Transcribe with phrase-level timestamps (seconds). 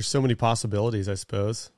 [0.00, 1.70] There's so many possibilities, I suppose.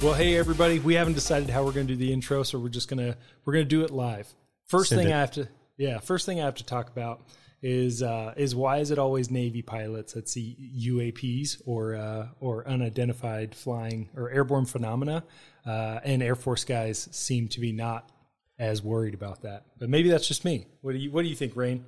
[0.00, 2.68] Well, hey everybody, we haven't decided how we're going to do the intro, so we're
[2.68, 4.32] just gonna we're gonna do it live.
[4.66, 5.14] First Send thing it.
[5.14, 7.26] I have to yeah, first thing I have to talk about
[7.62, 12.66] is uh, is why is it always Navy pilots that see UAPs or uh, or
[12.68, 15.24] unidentified flying or airborne phenomena,
[15.66, 18.10] uh, and Air Force guys seem to be not
[18.58, 19.64] as worried about that.
[19.78, 20.66] But maybe that's just me.
[20.80, 21.84] What do you What do you think, Rain?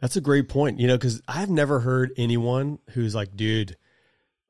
[0.00, 0.78] That's a great point.
[0.78, 3.76] You know, because I've never heard anyone who's like, dude,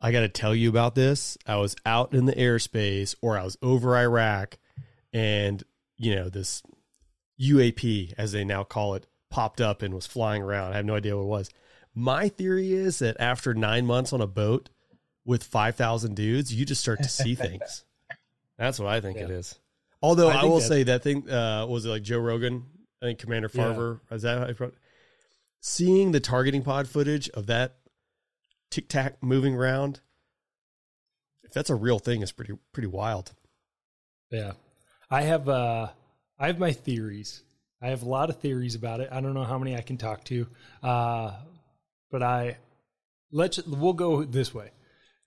[0.01, 1.39] I got to tell you about this.
[1.47, 4.59] I was out in the airspace or I was over Iraq
[5.13, 5.63] and,
[5.97, 6.63] you know, this
[7.41, 10.73] UAP, as they now call it, popped up and was flying around.
[10.73, 11.51] I have no idea what it was.
[11.95, 14.69] My theory is that after nine months on a boat
[15.25, 17.85] with 5,000 dudes, you just start to see things.
[18.59, 19.37] That's what I think it Yeah.
[19.37, 19.59] is.
[20.03, 22.65] Although I I, will that- say that thing, uh, was it like Joe Rogan?
[23.03, 23.65] I think Commander Yeah.
[23.65, 24.71] Fravor, is that how I
[25.61, 27.77] Seeing the targeting pod footage of that
[28.71, 30.01] tic tac moving around,
[31.43, 33.33] if that's a real thing, is pretty pretty wild.
[34.31, 34.53] Yeah.
[35.11, 35.89] I have uh
[36.39, 37.43] I have my theories.
[37.83, 39.09] I have a lot of theories about it.
[39.13, 40.47] I don't know how many I can talk to.
[40.83, 41.35] Uh
[42.11, 42.59] but I
[43.31, 44.71] let's we'll go this way.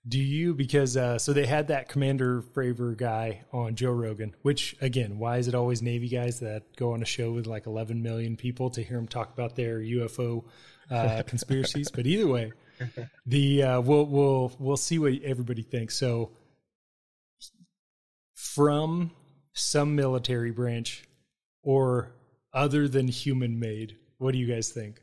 [0.08, 4.74] Do you because uh so they had that Commander Fravor guy on Joe Rogan, which
[4.80, 8.02] again, why is it always Navy guys that go on a show with like 11
[8.02, 10.44] million people to hear them talk about their UFO
[10.90, 11.90] uh conspiracies?
[11.90, 12.52] but either way,
[13.26, 15.96] the uh we'll we'll we'll see what everybody thinks.
[15.96, 16.32] So
[18.34, 19.10] from
[19.52, 21.04] some military branch
[21.62, 22.12] or
[22.52, 23.96] other than human made.
[24.18, 25.00] What do you guys think?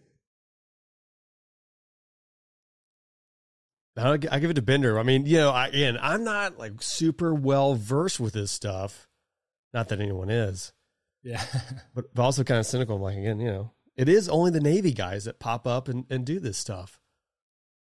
[3.97, 4.99] I'll give it to Bender.
[4.99, 9.07] I mean, you know, I, again, I'm not like super well versed with this stuff.
[9.73, 10.71] Not that anyone is,
[11.23, 11.43] Yeah.
[11.95, 12.95] but, but also kind of cynical.
[12.95, 16.05] I'm like, again, you know, it is only the Navy guys that pop up and,
[16.09, 16.99] and do this stuff.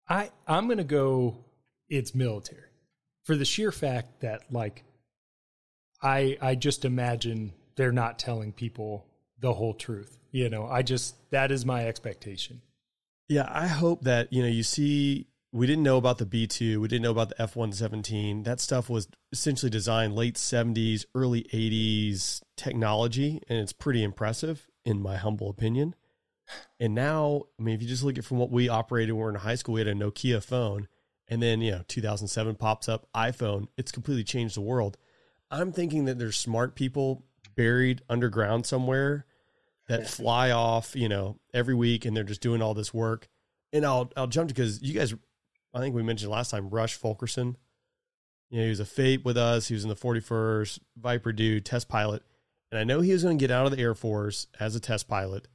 [0.08, 1.44] I I'm going to go
[1.88, 2.62] it's military.
[3.24, 4.84] For the sheer fact that like
[6.02, 9.06] I I just imagine they're not telling people
[9.40, 10.18] the whole truth.
[10.30, 12.62] You know, I just that is my expectation.
[13.28, 15.26] Yeah, I hope that you know you see.
[15.52, 16.80] We didn't know about the B two.
[16.80, 18.42] We didn't know about the F one seventeen.
[18.42, 25.00] That stuff was essentially designed late seventies, early eighties technology, and it's pretty impressive in
[25.00, 25.94] my humble opinion.
[26.78, 29.22] And now, I mean, if you just look at from what we operated when we
[29.24, 30.88] were in high school, we had a Nokia phone,
[31.28, 33.68] and then you know, two thousand seven pops up iPhone.
[33.76, 34.96] It's completely changed the world.
[35.50, 37.24] I'm thinking that there's smart people
[37.54, 39.26] buried underground somewhere
[39.88, 43.28] that fly off, you know, every week and they're just doing all this work.
[43.72, 45.14] And I'll I'll jump to because you guys
[45.76, 47.56] I think we mentioned last time Rush Fulkerson.
[48.50, 49.68] You know, he was a fate with us.
[49.68, 52.22] He was in the 41st Viper dude test pilot.
[52.70, 54.80] And I know he was going to get out of the Air Force as a
[54.80, 55.48] test pilot.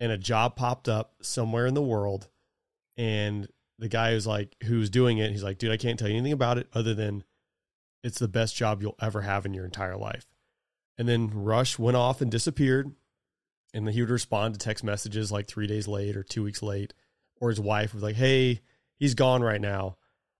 [0.00, 2.28] And a job popped up somewhere in the world.
[2.98, 3.48] And
[3.78, 6.32] the guy who's like, who's doing it, he's like, dude, I can't tell you anything
[6.32, 7.24] about it other than
[8.04, 10.26] it's the best job you'll ever have in your entire life.
[10.98, 12.92] And then Rush went off and disappeared
[13.74, 16.62] and then he would respond to text messages like three days late or two weeks
[16.62, 16.92] late,
[17.40, 18.60] or his wife was like, "Hey,
[19.02, 19.96] he's gone right now."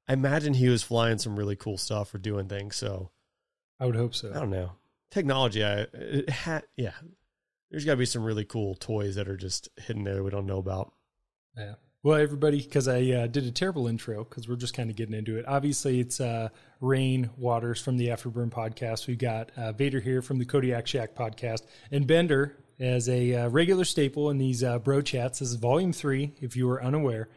[0.09, 2.77] I imagine he was flying some really cool stuff or doing things.
[2.77, 3.11] So
[3.79, 4.31] I would hope so.
[4.31, 4.73] I don't know
[5.13, 5.63] technology.
[5.63, 6.95] I it had yeah.
[7.71, 10.47] There's got to be some really cool toys that are just hidden there we don't
[10.47, 10.93] know about.
[11.57, 11.75] Yeah.
[12.03, 15.15] Well, everybody, because I uh, did a terrible intro because we're just kind of getting
[15.15, 15.45] into it.
[15.47, 16.49] Obviously, it's uh,
[16.81, 19.07] Rain Waters from the Afterburn podcast.
[19.07, 21.63] We've got uh, Vader here from the Kodiak Shack podcast,
[21.93, 25.39] and Bender as a uh, regular staple in these uh, bro chats.
[25.39, 27.29] This is volume three, if you were unaware.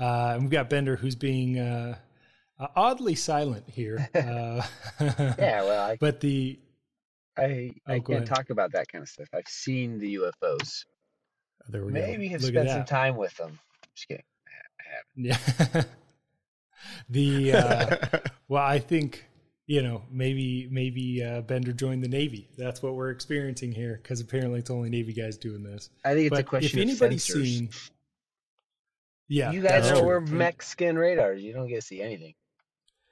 [0.00, 1.96] Uh, and we've got Bender who's being uh,
[2.58, 4.08] uh, oddly silent here.
[4.14, 4.62] Uh,
[5.38, 6.58] Yeah, well, I but the
[7.36, 8.26] I, Oh, I can't ahead.
[8.26, 9.28] talk about that kind of stuff.
[9.32, 10.84] I've seen the UFOs.
[11.68, 13.58] There we Maybe have Look spent some time with them.
[13.94, 14.24] Just kidding.
[14.80, 15.48] I haven't.
[15.74, 15.82] yeah,
[17.10, 18.18] the uh.
[18.48, 19.24] Well, I think
[19.66, 22.48] you know maybe maybe uh, Bender joined the Navy.
[22.56, 25.90] That's what we're experiencing here because apparently it's only Navy guys doing this.
[26.04, 27.44] I think it's but a question if of anybody's sensors.
[27.44, 27.68] seen,
[29.28, 30.06] yeah, you guys that's know true.
[30.08, 31.42] we're mech scan radars.
[31.42, 32.34] You don't get to see anything.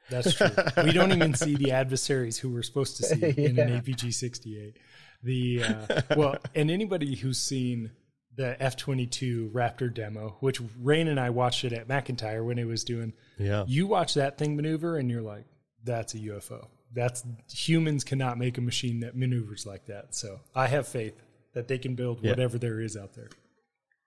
[0.08, 0.48] That's true.
[0.84, 4.76] we don't even see the adversaries who we're supposed to see in an APG 68.
[5.22, 7.90] The uh, well, and anybody who's seen
[8.36, 12.66] the F 22 Raptor demo, which Rain and I watched it at McEntire when it
[12.66, 13.64] was doing, yeah.
[13.66, 15.46] you watch that thing maneuver and you're like,
[15.82, 16.66] that's a UFO.
[16.94, 20.14] That's humans cannot make a machine that maneuvers like that.
[20.14, 21.14] So I have faith
[21.54, 22.30] that they can build Yeah.
[22.30, 23.28] whatever there is out there.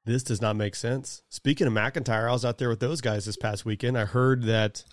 [0.06, 1.22] This does not make sense.
[1.30, 3.98] Speaking of McEntire, I was out there with those guys this past weekend.
[3.98, 4.84] I heard that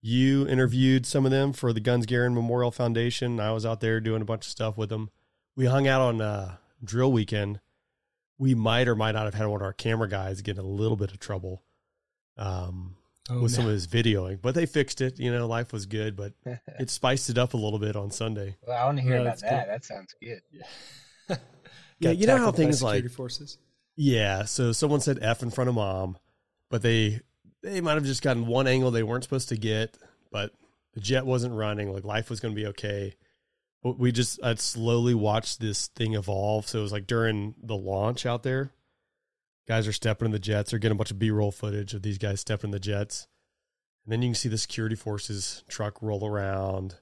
[0.00, 3.40] You interviewed some of them for the Guns Garen Memorial Foundation.
[3.40, 5.10] I was out there doing a bunch of stuff with them.
[5.56, 7.60] We hung out on uh, drill weekend.
[8.38, 10.68] We might or might not have had one of our camera guys get in a
[10.68, 11.62] little bit of trouble
[12.36, 12.96] um,
[13.30, 15.18] Oh, with some of his videoing, but they fixed it.
[15.18, 16.34] You know, life was good, but
[16.78, 18.56] it spiced it up a little bit on Sunday.
[18.66, 19.48] well, I want to hear Yeah, about that.
[19.64, 19.72] cool.
[19.72, 20.40] That sounds good.
[22.00, 23.58] Yeah, Got you know how tackled by things like security forces.
[23.96, 26.18] Yeah, so someone said F in front of mom,
[26.70, 27.20] but they
[27.62, 29.96] they might have just gotten one angle they weren't supposed to get,
[30.30, 30.52] but
[30.94, 33.14] the jet wasn't running, like life was going to be okay.
[33.82, 36.66] But we just I'd slowly watched this thing evolve.
[36.66, 38.72] So it was like during the launch out there,
[39.68, 42.18] guys are stepping in the jets, they're getting a bunch of B-roll footage of these
[42.18, 43.28] guys stepping in the jets.
[44.04, 46.96] And then you can see the security forces truck roll around.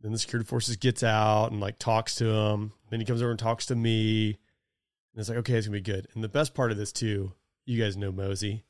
[0.00, 2.72] Then the security forces gets out and like talks to him.
[2.90, 4.38] Then he comes over and talks to me.
[5.12, 6.08] And it's like, okay, it's gonna be good.
[6.14, 7.32] And the best part of this too,
[7.64, 8.64] you guys know Mosey.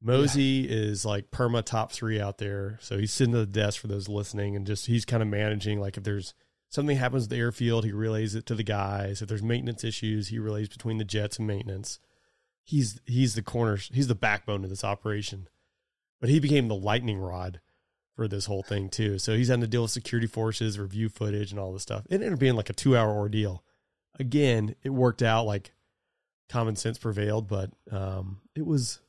[0.00, 2.78] Mosey is like perma top three out there.
[2.80, 5.80] So he's sitting at the desk for those listening and just he's kind of managing
[5.80, 6.34] like if there's
[6.68, 9.22] something happens at the airfield, he relays it to the guys.
[9.22, 11.98] If there's maintenance issues, he relays between the jets and maintenance.
[12.62, 15.48] He's he's the corner he's the backbone of this operation.
[16.20, 17.60] But he became the lightning rod
[18.14, 19.18] for this whole thing too.
[19.18, 22.04] So he's having to deal with security forces, review footage and all this stuff.
[22.08, 23.62] It ended up being like a two hour ordeal
[24.18, 25.72] again, it worked out like
[26.48, 29.00] common sense prevailed, but um, it was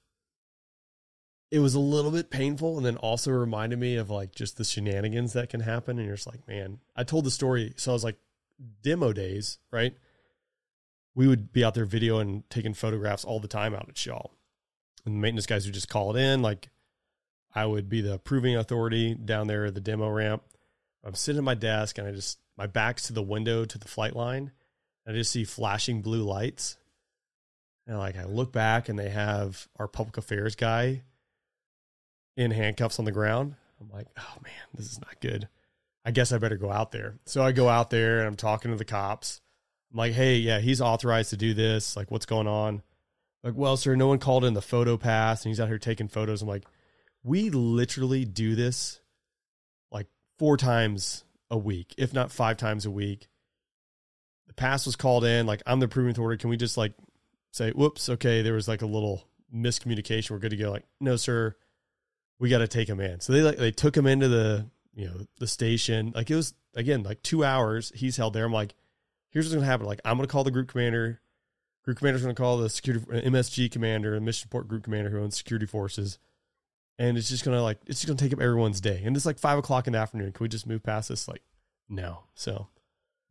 [1.50, 4.64] it was a little bit painful, and then also reminded me of like just the
[4.64, 5.98] shenanigans that can happen.
[5.98, 8.18] And you're just like, man, I told the story, so I was like,
[8.82, 9.96] demo days, right?
[11.16, 14.28] We would be out there videoing, taking photographs all the time out at Shaw,
[15.06, 16.42] and the maintenance guys would just call it in.
[16.42, 16.70] Like,
[17.56, 20.44] I would be the approving authority down there at the demo ramp.
[21.04, 23.88] I'm sitting at my desk, and I just my back's to the window to the
[23.88, 24.52] flight line.
[25.08, 26.78] I just see flashing blue lights.
[27.88, 31.04] And like I look back and they have our public affairs guy
[32.36, 33.56] in handcuffs on the ground.
[33.80, 35.48] I'm like, oh man, this is not good.
[36.04, 37.16] I guess I better go out there.
[37.26, 39.40] So I go out there and I'm talking to the cops.
[39.92, 41.96] I'm like, hey, yeah, he's authorized to do this.
[41.96, 42.82] Like, what's going on?
[43.44, 46.10] Like, well, sir, no one called in the photo pass and he's out here taking
[46.10, 46.42] photos.
[46.42, 46.66] I'm like,
[47.24, 49.00] we literally do this
[49.90, 50.08] like
[50.38, 53.28] four times a week, if not five times a week
[54.58, 55.46] pass was called in.
[55.46, 56.42] Like I'm the approving authority.
[56.42, 56.94] Can we just like
[57.52, 59.24] say, whoops, okay, there was like a little
[59.54, 60.32] miscommunication.
[60.32, 60.72] We're good to go.
[60.72, 61.56] Like, no, sir,
[62.40, 63.20] we got to take him in.
[63.22, 66.12] So they like they took him into the you know the station.
[66.14, 67.92] Like it was again like two hours.
[67.96, 68.46] He's held there.
[68.46, 68.76] I'm like,
[69.30, 69.86] here's what's gonna happen.
[69.86, 71.22] Like I'm gonna call the group commander.
[71.84, 75.22] Group commander's gonna call the security uh, MSG commander, the mission support group commander who
[75.22, 76.20] owns security forces.
[77.00, 79.02] And it's just gonna like it's just gonna take up everyone's day.
[79.06, 80.32] And it's like five o'clock in the afternoon.
[80.32, 81.28] Can we just move past this?
[81.28, 81.44] Like,
[81.88, 82.24] no.
[82.36, 82.68] So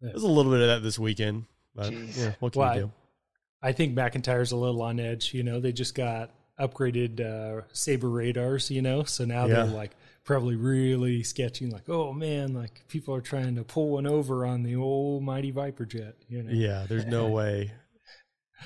[0.01, 0.11] Yeah.
[0.11, 2.19] there's a little bit of that this weekend, but Jeez.
[2.19, 2.93] yeah, what can Well, you I- do?
[3.63, 5.33] I think McEntire's a little on edge.
[5.35, 8.71] You know, they just got upgraded uh, SABR radars.
[8.71, 9.55] You know, so now Yeah.
[9.65, 9.93] they're like
[10.25, 11.71] probably really sketching.
[11.71, 15.51] Like, oh man, like people are trying to pull one over on the old mighty
[15.51, 16.15] Viper jet.
[16.29, 17.73] You know, Yeah, there's no way.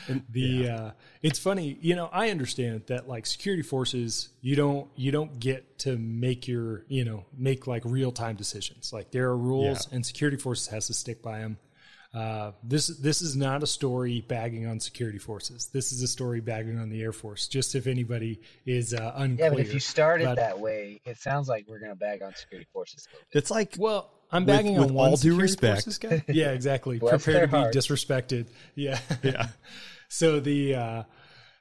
[0.09, 0.75] And the yeah.
[0.77, 0.91] uh
[1.23, 5.79] it's funny you know i understand that like security forces you don't you don't get
[5.81, 10.05] to make your you know make like real time decisions like there are rules and
[10.07, 11.59] security forces has to stick by them
[12.13, 16.41] uh this this is not a story bagging on security forces this is a story
[16.41, 19.79] bagging on the air force just if anybody is uh unclear Yeah, but if you
[19.81, 23.17] start it but- that way, it sounds like we're gonna bag on security forces a
[23.17, 23.27] bit.
[23.39, 26.01] it's like well i'm With- bagging with on one all due respect.
[26.01, 26.25] guy.
[26.29, 26.99] yeah exactly.
[26.99, 27.77] Prepare to be hearts.
[27.77, 28.47] disrespected.
[28.75, 28.99] Yeah.
[29.23, 29.49] Yeah,
[30.09, 31.03] so the uh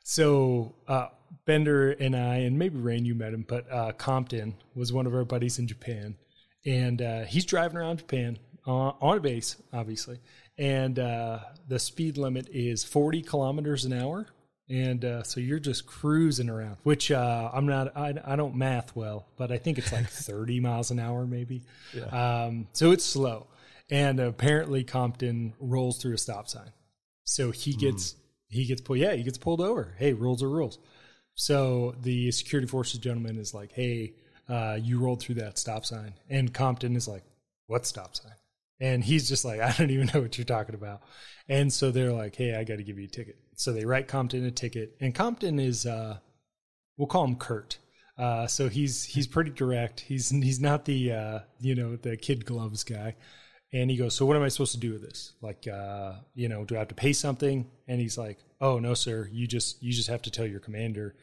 [0.04, 1.08] so uh
[1.46, 5.14] bender and i and maybe rain you met him but uh compton was one of
[5.14, 6.16] our buddies in japan.
[6.66, 8.72] And uh he's driving around japan uh,
[9.02, 10.20] on a base obviously.
[10.58, 14.28] And uh the speed limit is 40 kilometers an hour
[14.70, 18.96] and uh, so you're just cruising around which uh i'm not I, I don't math
[18.96, 21.64] well but i think it's like 30 miles an hour maybe
[22.12, 23.48] um so it's slow
[23.90, 26.72] and apparently compton rolls through a stop sign
[27.24, 28.16] so he gets
[28.50, 29.00] he gets pulled.
[29.00, 29.96] Yeah, he gets pulled over.
[29.98, 30.80] Hey, rules are rules.
[31.36, 34.14] So the security forces gentleman is like, "Hey,
[34.50, 37.24] uh, you rolled through that stop sign," and Compton is like,
[37.68, 38.34] "What stop sign?"
[38.80, 41.02] And he's just like, "I don't even know what you're talking about."
[41.48, 44.08] And so they're like, "Hey, I got to give you a ticket." So they write
[44.08, 46.20] Compton a ticket, and Compton is, uh,
[46.96, 47.78] we'll call him Kurt.
[48.18, 50.00] Uh, so he's he's pretty direct.
[50.00, 53.18] He's he's not the uh, you know the kid gloves guy.
[53.74, 55.34] And he goes, "So what am I supposed to do with this?
[55.42, 58.94] Like, uh, you know, do I have to pay something?" And he's like, "Oh no,
[58.94, 59.28] sir.
[59.30, 61.16] You just you just have to tell your commander."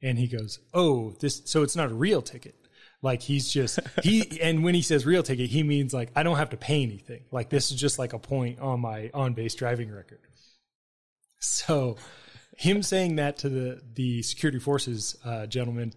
[0.00, 2.54] And he goes, "Oh, this so it's not a real ticket.
[3.02, 6.36] Like he's just he and when he says real ticket, he means like I don't
[6.36, 7.24] have to pay anything.
[7.32, 10.20] Like this is just like a point on my on base driving record."
[11.40, 11.96] So,
[12.56, 15.94] him saying that to the the security forces uh, gentleman,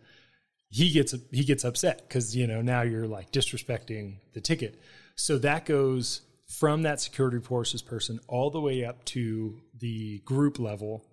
[0.70, 4.82] he gets he gets upset because you know now you're like disrespecting the ticket.
[5.16, 10.60] So that goes from that security forces person all the way up to the group
[10.60, 11.06] level,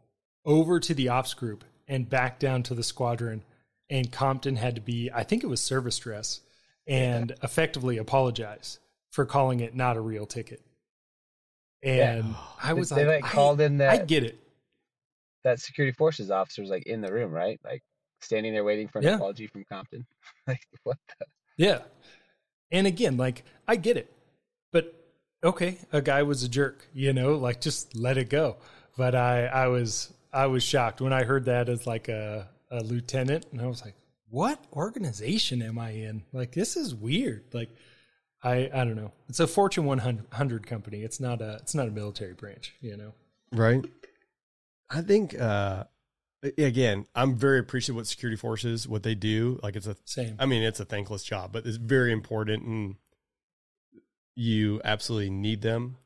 [0.44, 3.42] over to the ops group, and back down to the squadron.
[3.90, 6.40] And Compton had to be, I think it was service dress,
[6.86, 8.78] and effectively apologize
[9.10, 10.62] for calling it not a real ticket.
[11.82, 12.34] And yeah.
[12.62, 14.38] I was they like, like called in that I get it.
[15.44, 17.58] That security forces officer was like in the room, right?
[17.64, 17.82] Like
[18.20, 19.14] standing there waiting for an yeah.
[19.14, 20.06] apology from Compton.
[20.46, 21.82] like what the Yeah.
[22.70, 24.12] And again, like I get it.
[24.72, 24.94] But
[25.42, 28.56] okay, a guy was a jerk, you know, like just let it go.
[28.96, 32.82] But I I was I was shocked when I heard that as like a, a
[32.82, 33.94] lieutenant and I was like,
[34.28, 36.22] what organization am I in?
[36.32, 37.44] Like this is weird.
[37.52, 37.70] Like
[38.42, 39.12] I I don't know.
[39.28, 41.02] It's a Fortune 100 company.
[41.02, 43.12] It's not a it's not a military branch, you know.
[43.52, 43.84] Right.
[44.88, 45.84] I think uh
[46.42, 49.60] again, I'm very appreciative what security forces what they do.
[49.62, 50.36] Like it's a same.
[50.38, 52.96] I mean, it's a thankless job, but it's very important, and
[54.34, 55.96] you absolutely need them.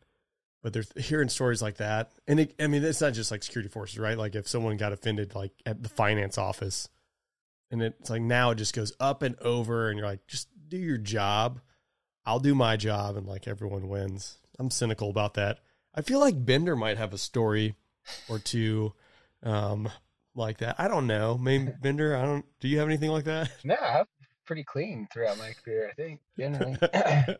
[0.62, 3.68] But they're hearing stories like that, and it, I mean, it's not just like security
[3.68, 4.16] forces, right?
[4.16, 6.88] Like if someone got offended, like at the finance office,
[7.70, 10.78] and it's like now it just goes up and over, and you're like, just do
[10.78, 11.60] your job.
[12.26, 14.38] I'll do my job, and like everyone wins.
[14.58, 15.60] I'm cynical about that.
[15.94, 17.74] I feel like Bender might have a story
[18.28, 18.92] or two
[19.42, 19.88] um,
[20.34, 20.76] like that.
[20.78, 21.38] I don't know.
[21.38, 23.50] Maybe Bender, I don't do you have anything like that?
[23.64, 24.06] No, I'm
[24.44, 26.76] pretty clean throughout my career, I think, generally.
[26.82, 27.36] I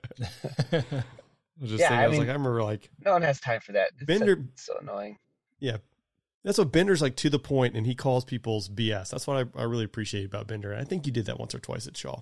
[1.60, 3.40] was just yeah, saying, I, I was mean, like, I remember like no one has
[3.40, 3.90] time for that.
[3.96, 5.18] It's Bender so, so annoying.
[5.58, 5.78] Yeah.
[6.44, 9.10] That's what Bender's like to the point and he calls people's BS.
[9.10, 10.72] That's what I, I really appreciate about Bender.
[10.72, 12.18] And I think you did that once or twice at Shaw.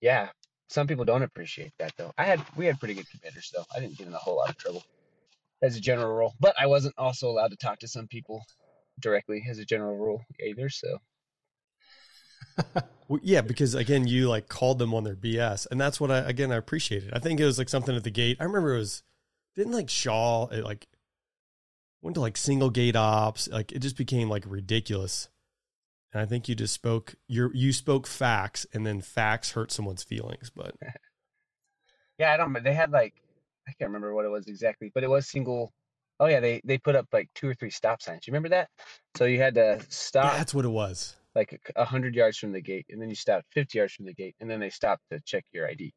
[0.00, 0.30] Yeah.
[0.68, 2.12] Some people don't appreciate that though.
[2.18, 3.64] I had we had pretty good commanders though.
[3.74, 4.84] I didn't get in a whole lot of trouble
[5.62, 6.34] as a general rule.
[6.40, 8.44] But I wasn't also allowed to talk to some people
[9.00, 10.68] directly as a general rule either.
[10.68, 10.98] So,
[13.08, 16.18] well, yeah, because again, you like called them on their BS, and that's what I
[16.18, 17.12] again I appreciated.
[17.12, 18.38] I think it was like something at the gate.
[18.40, 19.02] I remember it was
[19.54, 20.86] didn't like Shaw it like
[22.02, 23.48] went to like single gate ops.
[23.48, 25.28] Like it just became like ridiculous.
[26.12, 30.02] And I think you just spoke you you spoke facts, and then facts hurt someone's
[30.02, 30.50] feelings.
[30.54, 30.74] But
[32.18, 32.62] yeah, I don't.
[32.62, 33.14] They had like
[33.68, 35.72] I can't remember what it was exactly, but it was single
[36.18, 38.26] Oh yeah, they they put up like two or three stop signs.
[38.26, 38.68] You remember that?
[39.16, 40.32] So you had to stop.
[40.32, 41.14] Yeah, that's what it was.
[41.34, 44.14] Like a hundred yards from the gate, and then you stopped fifty yards from the
[44.14, 45.92] gate, and then they stopped to check your ID.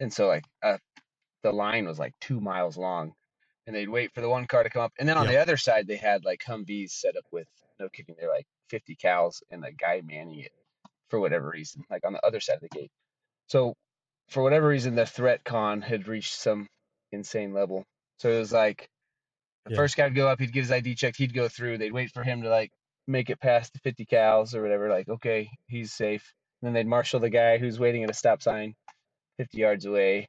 [0.00, 0.78] And so like uh,
[1.44, 3.12] the line was like two miles long,
[3.66, 5.34] and they'd wait for the one car to come up, and then on yep.
[5.34, 7.46] the other side they had like Humvees set up with
[7.78, 10.52] no kidding, they're like fifty cals and the guy manning it
[11.10, 12.90] for whatever reason, like on the other side of the gate.
[13.46, 13.74] So
[14.30, 16.66] for whatever reason, the threat con had reached some
[17.12, 17.84] insane level.
[18.18, 18.88] So it was like
[19.66, 19.76] the yeah.
[19.76, 21.76] first guy would go up, he'd get his ID checked, he'd go through.
[21.76, 22.70] They'd wait for him to like
[23.06, 24.88] make it past the 50 cals or whatever.
[24.88, 26.32] Like, okay, he's safe.
[26.60, 28.74] And then they'd marshal the guy who's waiting at a stop sign
[29.38, 30.28] 50 yards away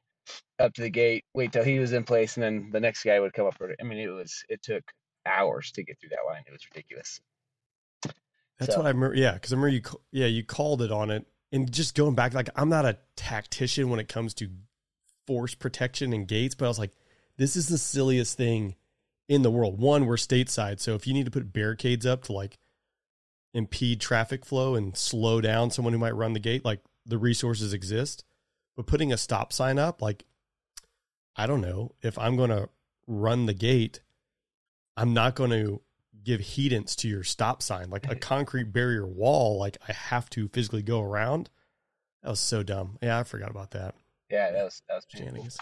[0.58, 3.18] up to the gate, wait till he was in place, and then the next guy
[3.18, 3.56] would come up.
[3.80, 4.82] I mean, it was it took
[5.26, 6.42] hours to get through that line.
[6.46, 7.20] It was ridiculous.
[8.58, 8.80] That's so.
[8.80, 9.16] what I remember.
[9.16, 9.82] Yeah, because I remember you.
[10.12, 13.88] Yeah, you called it on it, and just going back, like I'm not a tactician
[13.90, 14.48] when it comes to
[15.26, 16.92] force protection and gates, but I was like,
[17.36, 18.76] this is the silliest thing
[19.28, 19.78] in the world.
[19.78, 22.58] One, we're stateside, so if you need to put barricades up to like
[23.54, 27.72] impede traffic flow and slow down someone who might run the gate, like the resources
[27.72, 28.24] exist.
[28.76, 30.24] But putting a stop sign up, like
[31.36, 32.68] I don't know if I'm going to
[33.06, 34.00] run the gate,
[34.96, 35.80] I'm not going to
[36.24, 39.58] give heedance to your stop sign, like a concrete barrier wall.
[39.58, 41.50] Like I have to physically go around.
[42.22, 42.98] That was so dumb.
[43.02, 43.94] Yeah, I forgot about that.
[44.30, 45.58] Yeah, that was that was shenanigans.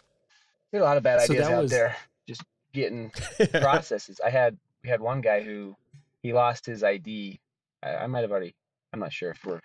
[0.71, 2.43] There's a lot of bad so ideas out was, there Just
[2.73, 3.11] getting
[3.61, 4.21] processes.
[4.25, 5.77] I had we had one guy who
[6.23, 7.41] he lost his ID.
[7.83, 8.55] I, I might have already.
[8.93, 9.61] I'm not sure if we're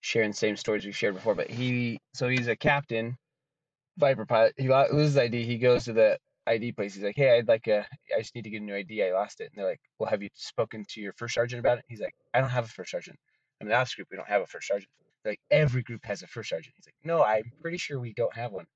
[0.00, 3.16] sharing the same stories we shared before, but he so he's a captain,
[3.98, 4.54] Viper pilot.
[4.56, 5.44] He lost his ID.
[5.44, 6.94] He goes to the ID place.
[6.94, 7.86] He's like, "Hey, I'd like a.
[8.14, 9.02] I just need to get a new ID.
[9.02, 11.78] I lost it." And they're like, "Well, have you spoken to your first sergeant about
[11.78, 13.18] it?" He's like, "I don't have a first sergeant.
[13.60, 14.08] I'm the ops group.
[14.10, 14.90] We don't have a first sergeant."
[15.22, 16.74] They're like every group has a first sergeant.
[16.76, 18.66] He's like, "No, I'm pretty sure we don't have one."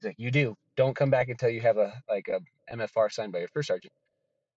[0.00, 0.56] He's like, "You do.
[0.76, 2.40] Don't come back until you have a like a
[2.72, 3.92] MFR signed by your first sergeant."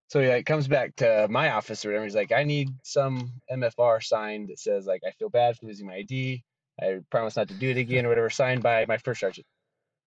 [0.08, 2.06] So he like comes back to my office or whatever.
[2.06, 5.88] He's like, "I need some MFR signed that says like I feel bad for losing
[5.88, 6.44] my ID.
[6.82, 9.48] I promise not to do it again or whatever, signed by my first sergeant."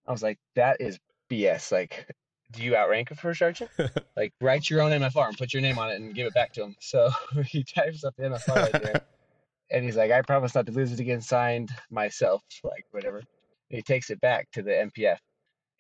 [0.07, 0.99] I was like, "That is
[1.31, 1.73] BS.
[1.73, 2.09] Like,
[2.55, 3.71] do you outrank a first sergeant?
[4.17, 6.53] like, write your own MFR and put your name on it and give it back
[6.55, 7.11] to him." So
[7.47, 9.03] he types up the MFR right there.
[9.71, 13.23] and he's like, I promise not to lose it again, signed myself, like whatever
[13.69, 15.19] he takes it back to the MPF,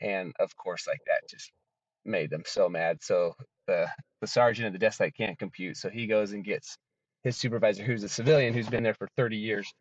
[0.01, 1.53] and of course, like that just
[2.05, 2.99] made them so mad.
[3.03, 3.35] So
[3.67, 3.89] the
[4.21, 6.77] the sergeant at the desk light can't compute, so he goes and gets
[7.23, 9.73] his supervisor, who's a civilian who's been there for 30 years,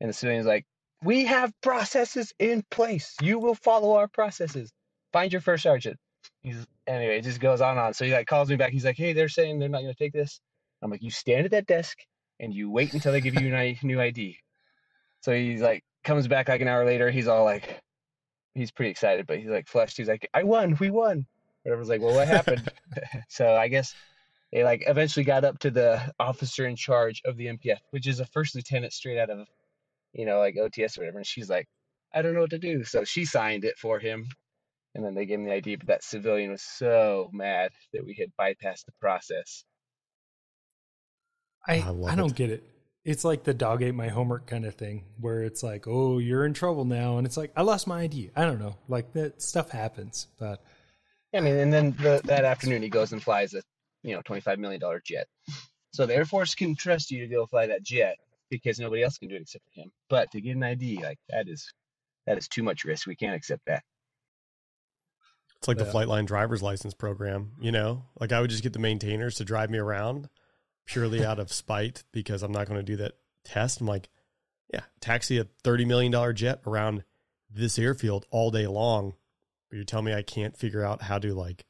[0.00, 0.66] And the civilian's like,
[1.02, 3.16] we have processes in place.
[3.22, 4.70] You will follow our processes.
[5.12, 5.96] Find your first sergeant.
[6.44, 7.94] He's anyway, it just goes on and on.
[7.94, 8.70] So he like calls me back.
[8.70, 10.40] He's like, hey, they're saying they're not going to take this.
[10.82, 11.98] I'm like, you stand at that desk
[12.38, 14.36] and you wait until they give you a new ID.
[15.22, 17.10] So he's like, comes back like an hour later.
[17.10, 17.80] He's all like,
[18.54, 19.96] he's pretty excited, but he's like flushed.
[19.96, 21.26] He's like, I won, we won.
[21.62, 22.70] Whatever's like, well, what happened?
[23.28, 23.94] so I guess
[24.52, 28.20] they like eventually got up to the officer in charge of the MPF, which is
[28.20, 29.48] a first lieutenant straight out of,
[30.12, 31.18] you know, like OTS or whatever.
[31.18, 31.66] And she's like,
[32.12, 32.84] I don't know what to do.
[32.84, 34.28] So she signed it for him.
[34.94, 38.14] And then they gave him the ID, but that civilian was so mad that we
[38.14, 39.64] had bypassed the process.
[41.66, 42.36] I, I, I don't it.
[42.36, 42.64] get it.
[43.04, 46.46] It's like the dog ate my homework kind of thing, where it's like, oh, you're
[46.46, 48.30] in trouble now, and it's like I lost my ID.
[48.34, 50.64] I don't know, like that stuff happens, but
[51.34, 53.62] I mean, and then the, that afternoon he goes and flies a
[54.02, 55.26] you know twenty five million dollar jet.
[55.92, 58.16] So the Air Force can trust you to go fly that jet
[58.48, 59.90] because nobody else can do it except for him.
[60.08, 61.70] But to get an ID, like that is
[62.26, 63.06] that is too much risk.
[63.06, 63.82] We can't accept that.
[65.64, 65.84] It's like yeah.
[65.84, 68.04] the Flightline driver's license program, you know?
[68.20, 70.28] Like I would just get the maintainers to drive me around
[70.84, 73.12] purely out of spite because I'm not going to do that
[73.46, 73.80] test.
[73.80, 74.10] I'm like,
[74.70, 77.04] yeah, taxi a $30 million jet around
[77.50, 79.14] this airfield all day long.
[79.70, 81.64] But you're telling me I can't figure out how to like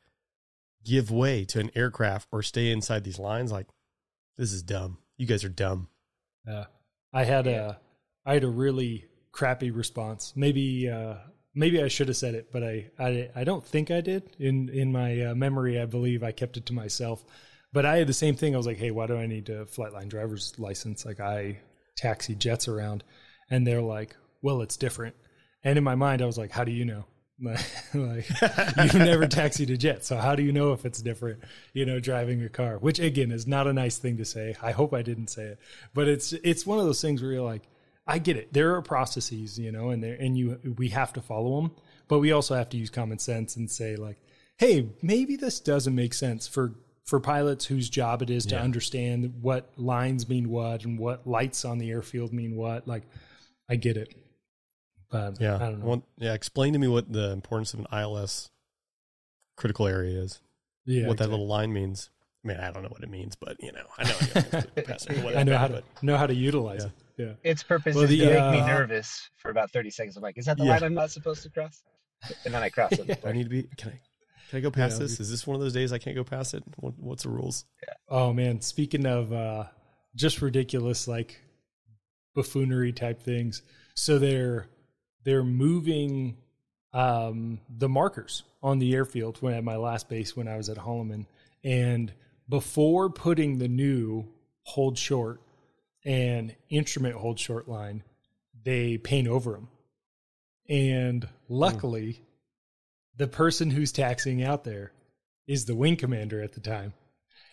[0.82, 3.52] give way to an aircraft or stay inside these lines?
[3.52, 3.68] Like,
[4.36, 4.98] this is dumb.
[5.18, 5.86] You guys are dumb.
[6.44, 6.64] Yeah.
[7.12, 7.78] I had a,
[8.26, 10.32] I had a really crappy response.
[10.34, 11.14] Maybe, uh,
[11.54, 14.36] maybe I should have said it, but I, I, I don't think I did.
[14.38, 17.24] In in my uh, memory, I believe I kept it to myself.
[17.72, 18.54] But I had the same thing.
[18.54, 21.04] I was like, hey, why do I need a Flightline driver's license?
[21.04, 21.58] Like I
[21.96, 23.04] taxi jets around,
[23.50, 25.16] and they're like, well, it's different.
[25.64, 27.04] And in my mind, I was like, how do you know?
[27.40, 28.28] like
[28.76, 31.42] you've never taxied a jet, so how do you know if it's different?
[31.72, 34.54] You know, driving a car, which again is not a nice thing to say.
[34.62, 35.58] I hope I didn't say it,
[35.94, 37.62] but it's it's one of those things where you're like,
[38.06, 38.52] I get it.
[38.52, 41.72] There are processes, you know, and there and you we have to follow them,
[42.08, 44.18] but we also have to use common sense and say like,
[44.58, 49.34] hey, maybe this doesn't make sense for for pilots whose job it is to understand
[49.42, 52.88] what lines mean what and what lights on the airfield mean what.
[52.88, 53.02] Like,
[53.68, 54.14] I get it,
[55.10, 55.86] but yeah, I don't know.
[55.86, 58.50] Well, yeah, explain to me what the importance of an ILS
[59.56, 60.40] critical area is.
[60.86, 61.26] Yeah, what exactly.
[61.26, 62.10] that little line means.
[62.44, 65.30] I mean, I don't know what it means, but you know, I know.
[65.38, 66.86] I know how to know how to utilize yeah.
[66.86, 66.92] it.
[67.16, 70.16] Yeah, its purpose well, is the, to uh, make me nervous for about thirty seconds.
[70.16, 70.72] I'm like, is that the yeah.
[70.72, 71.82] line I'm not supposed to cross?
[72.44, 73.20] And then I cross it.
[73.24, 73.62] I need to be.
[73.76, 74.00] Can I?
[74.50, 75.20] Can I go past yeah, this?
[75.20, 76.62] Is this one of those days I can't go past it?
[76.76, 77.64] What, what's the rules?
[77.86, 77.94] Yeah.
[78.08, 79.64] Oh man, speaking of uh,
[80.14, 81.40] just ridiculous like
[82.34, 83.62] buffoonery type things.
[83.94, 84.66] So they're
[85.24, 86.36] they're moving
[86.92, 90.76] um, the markers on the airfield when at my last base when I was at
[90.76, 91.26] Holloman,
[91.62, 92.12] and
[92.48, 94.28] before putting the new
[94.62, 95.40] hold short
[96.04, 98.02] and instrument hold short line,
[98.64, 99.68] they paint over them.
[100.68, 102.20] And luckily, mm
[103.16, 104.92] the person who's taxiing out there
[105.46, 106.94] is the wing commander at the time.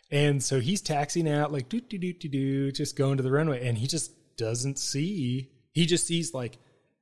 [0.10, 3.32] And so he's taxiing out like do do do do do, just going to the
[3.32, 5.50] runway, and he just doesn't see.
[5.72, 6.58] He just sees like,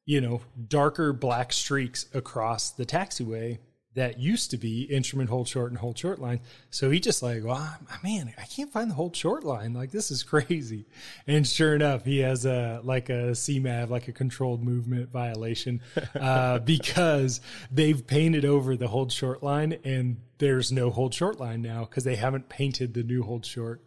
[0.05, 3.57] you know, darker black streaks across the taxiway,
[3.95, 6.39] that used to be instrument hold short and hold short line.
[6.69, 9.73] So he just like, well, man, I can't find the hold short line.
[9.73, 10.85] Like this is crazy.
[11.27, 15.81] And sure enough, he has a like a CMAV, like a controlled movement violation,
[16.19, 21.61] uh, because they've painted over the hold short line and there's no hold short line
[21.61, 23.81] now because they haven't painted the new hold short.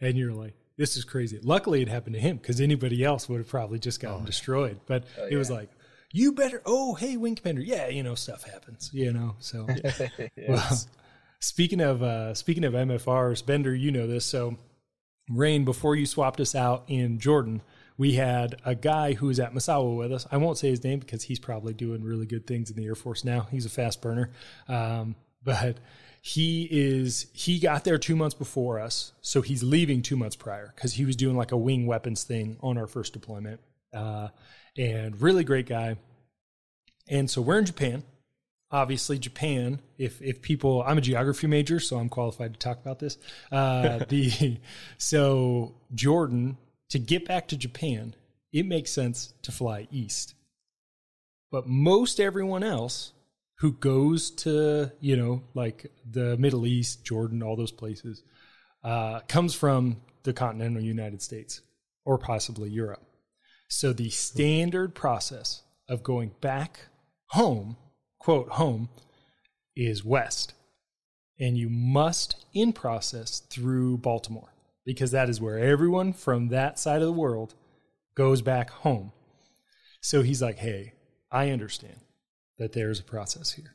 [0.00, 1.38] And you're like, this is crazy.
[1.42, 4.80] Luckily, it happened to him because anybody else would have probably just gotten oh, destroyed.
[4.86, 5.34] But oh, yeah.
[5.34, 5.70] it was like,
[6.14, 9.66] you better oh hey wing commander yeah you know stuff happens you know so
[10.36, 10.38] yes.
[10.48, 10.78] well
[11.40, 14.56] speaking of uh speaking of mfrs bender you know this so
[15.28, 17.60] rain before you swapped us out in jordan
[17.96, 20.26] we had a guy who was at Misawa with us.
[20.32, 22.96] I won't say his name because he's probably doing really good things in the Air
[22.96, 23.46] Force now.
[23.52, 24.30] He's a fast burner.
[24.66, 25.78] Um, but
[26.22, 30.72] he is he got there two months before us, so he's leaving two months prior
[30.74, 33.60] because he was doing like a wing weapons thing on our first deployment.
[33.92, 34.28] Uh,
[34.76, 35.96] and really great guy.
[37.08, 38.02] And so we're in Japan.
[38.70, 39.80] Obviously, Japan.
[39.98, 43.18] If if people, I'm a geography major, so I'm qualified to talk about this.
[43.52, 44.58] Uh, the
[44.98, 46.56] so Jordan
[46.90, 48.14] to get back to Japan,
[48.52, 50.34] it makes sense to fly east.
[51.50, 53.12] But most everyone else
[53.58, 58.22] who goes to you know like the Middle East, Jordan, all those places,
[58.82, 61.60] uh, comes from the continental United States
[62.04, 63.02] or possibly Europe.
[63.76, 66.86] So the standard process of going back
[67.30, 67.76] home,
[68.20, 68.88] quote, home,
[69.74, 70.54] is west.
[71.40, 74.54] And you must in process through Baltimore
[74.86, 77.54] because that is where everyone from that side of the world
[78.14, 79.10] goes back home.
[80.00, 80.92] So he's like, hey,
[81.32, 81.98] I understand
[82.58, 83.74] that there's a process here,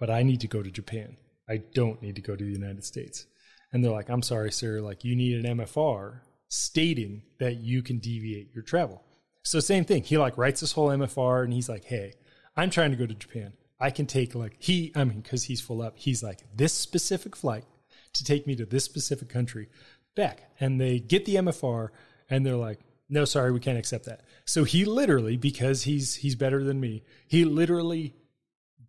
[0.00, 1.16] but I need to go to Japan.
[1.48, 3.26] I don't need to go to the United States.
[3.72, 4.80] And they're like, I'm sorry, sir.
[4.80, 9.04] Like, you need an MFR stating that you can deviate your travel.
[9.42, 10.02] So, same thing.
[10.02, 12.14] He like writes this whole MFR and he's like, hey,
[12.56, 13.52] I'm trying to go to Japan.
[13.80, 17.34] I can take like, he, I mean, because he's full up, he's like, this specific
[17.34, 17.64] flight
[18.12, 19.68] to take me to this specific country
[20.14, 20.50] back.
[20.60, 21.88] And they get the MFR
[22.30, 24.22] and they're like, no, sorry, we can't accept that.
[24.44, 28.14] So he literally, because he's he's better than me, he literally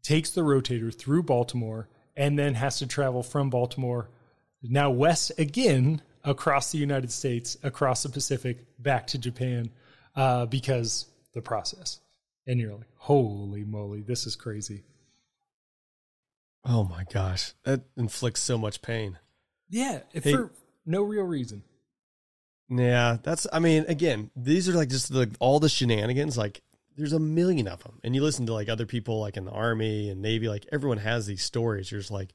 [0.02, 4.10] takes the rotator through Baltimore and then has to travel from Baltimore
[4.62, 9.70] now west again across the United States, across the Pacific, back to Japan,
[10.16, 12.00] uh, because the process.
[12.46, 14.84] And you're like, holy moly, this is crazy.
[16.66, 19.20] Oh my gosh, that inflicts so much pain.
[19.70, 20.52] Yeah, hey, for
[20.86, 21.64] no real reason.
[22.70, 23.48] Yeah, that's.
[23.52, 26.38] I mean, again, these are like just like all the shenanigans.
[26.38, 26.62] Like,
[26.96, 29.52] there's a million of them, and you listen to like other people, like in the
[29.52, 30.48] army and navy.
[30.48, 31.92] Like everyone has these stories.
[31.92, 32.34] You're just like,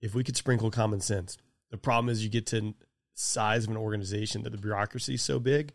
[0.00, 1.36] if we could sprinkle common sense.
[1.70, 2.74] The problem is you get to
[3.14, 5.72] size of an organization that the bureaucracy is so big,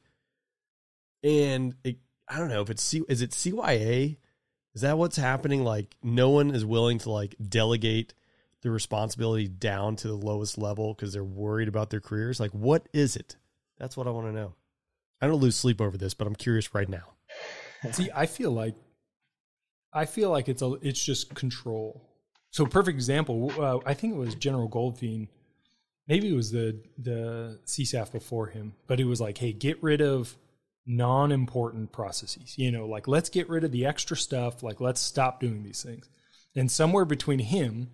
[1.24, 4.18] and it, I don't know if it's C, is it CYA.
[4.74, 5.64] Is that what's happening?
[5.64, 8.14] Like, no one is willing to like delegate
[8.62, 12.40] the responsibility down to the lowest level because they're worried about their careers.
[12.40, 13.36] Like, what is it?
[13.78, 14.54] That's what I want to know.
[15.22, 17.14] I don't lose sleep over this, but I'm curious right now.
[17.92, 18.76] See, I feel like
[19.94, 22.08] I feel like it's a it's just control.
[22.52, 23.52] So, perfect example.
[23.58, 25.28] Uh, I think it was General Goldfein.
[26.08, 30.02] Maybe it was the the CSAF before him, but it was like, hey, get rid
[30.02, 30.38] of
[30.86, 32.58] non-important processes.
[32.58, 34.64] You know, like let's get rid of the extra stuff.
[34.64, 36.10] Like let's stop doing these things.
[36.56, 37.92] And somewhere between him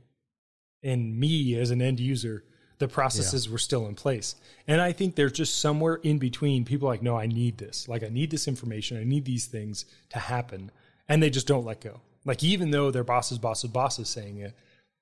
[0.83, 2.43] and me as an end user,
[2.79, 3.51] the processes yeah.
[3.51, 4.35] were still in place.
[4.67, 7.87] And I think there's just somewhere in between people like, no, I need this.
[7.87, 8.97] Like, I need this information.
[8.97, 10.71] I need these things to happen.
[11.09, 12.01] And they just don't let go.
[12.25, 14.55] Like, even though their bosses, bosses, bosses saying it,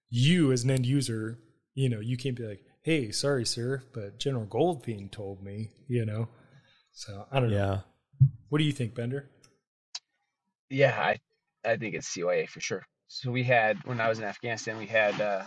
[0.10, 1.39] you as an end user,
[1.74, 6.06] you know, you can't be like, hey, sorry, sir, but General Goldfein told me, you
[6.06, 6.30] know.
[6.95, 7.81] So I don't know.
[8.47, 9.29] What do you think, Bender?
[10.69, 11.19] Yeah, I
[11.69, 12.88] I think it's CYA for sure.
[13.08, 15.43] So we had when I was in Afghanistan, we had uh,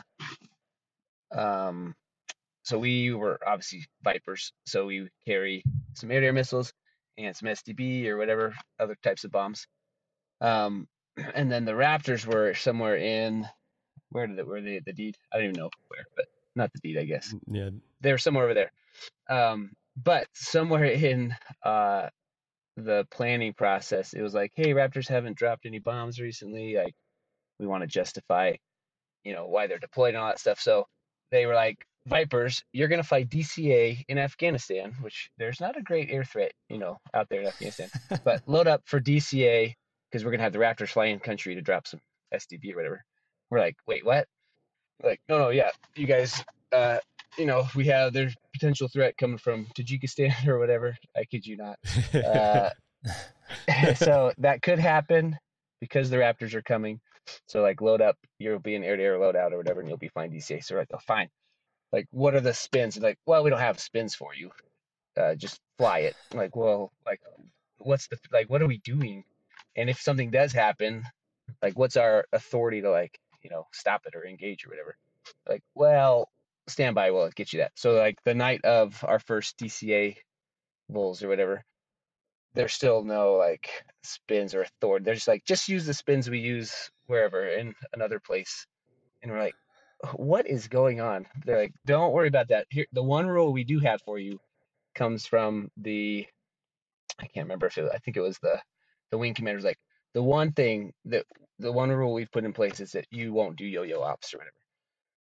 [1.35, 1.95] um,
[2.65, 6.75] so we were obviously Vipers, so we carry some air-to-air missiles
[7.17, 9.67] and some SDB or whatever other types of bombs.
[10.43, 10.87] Um,
[11.35, 13.49] and then the Raptors were somewhere in
[14.11, 15.17] where did it where they the Deid?
[15.33, 17.33] I don't even know where, but not the Deid, I guess.
[17.33, 17.71] Mm, yeah,
[18.03, 18.73] they were somewhere over there.
[19.31, 19.71] Um,
[20.05, 21.35] but somewhere in
[21.65, 22.09] uh
[22.77, 26.77] the planning process, it was like, hey, Raptors haven't dropped any bombs recently.
[26.77, 26.95] Like,
[27.59, 28.53] we want to justify,
[29.25, 30.61] you know, why they're deployed and all that stuff.
[30.61, 30.87] So
[31.33, 35.83] they were like, Vipers, you're going to fight DCA in Afghanistan, which there's not a
[35.83, 37.89] great air threat, you know, out there in Afghanistan.
[38.23, 39.75] but load up for DCA
[40.09, 42.01] because we're going to have the Raptors fly in country to drop some
[42.33, 43.05] SDB or whatever.
[43.51, 44.29] We're like, wait, what?
[45.03, 46.99] like, no, no, yeah, you guys, uh,
[47.37, 50.97] you know, we have there's potential threat coming from Tajikistan or whatever.
[51.17, 51.79] I kid you not.
[52.15, 52.71] Uh,
[53.97, 55.39] so that could happen
[55.81, 57.01] because the Raptors are coming.
[57.47, 59.99] So like load up, you'll be an air to air loadout or whatever, and you'll
[59.99, 60.65] be fine DCA.
[60.65, 61.29] So right, oh, fine
[61.93, 64.51] like what are the spins like well we don't have spins for you
[65.17, 67.21] uh, just fly it like well like
[67.79, 69.25] what's the like what are we doing
[69.77, 71.03] and if something does happen
[71.63, 74.97] like what's our authority to like you know stop it or engage or whatever
[75.49, 76.29] like well
[76.69, 80.17] standby will get you that so like the night of our first dca
[80.89, 81.65] bulls or whatever
[82.55, 83.71] there's still no like
[84.03, 88.21] spins or authority they're just like just use the spins we use wherever in another
[88.21, 88.67] place
[89.23, 89.55] and we're like
[90.15, 91.27] what is going on?
[91.45, 92.67] They're like, don't worry about that.
[92.71, 94.39] Here, the one rule we do have for you
[94.95, 96.27] comes from the,
[97.19, 98.61] I can't remember if it, I think it was the,
[99.11, 99.79] the wing commander's like,
[100.15, 101.25] the one thing that,
[101.59, 104.39] the one rule we've put in place is that you won't do yo-yo ops or
[104.39, 104.55] whatever.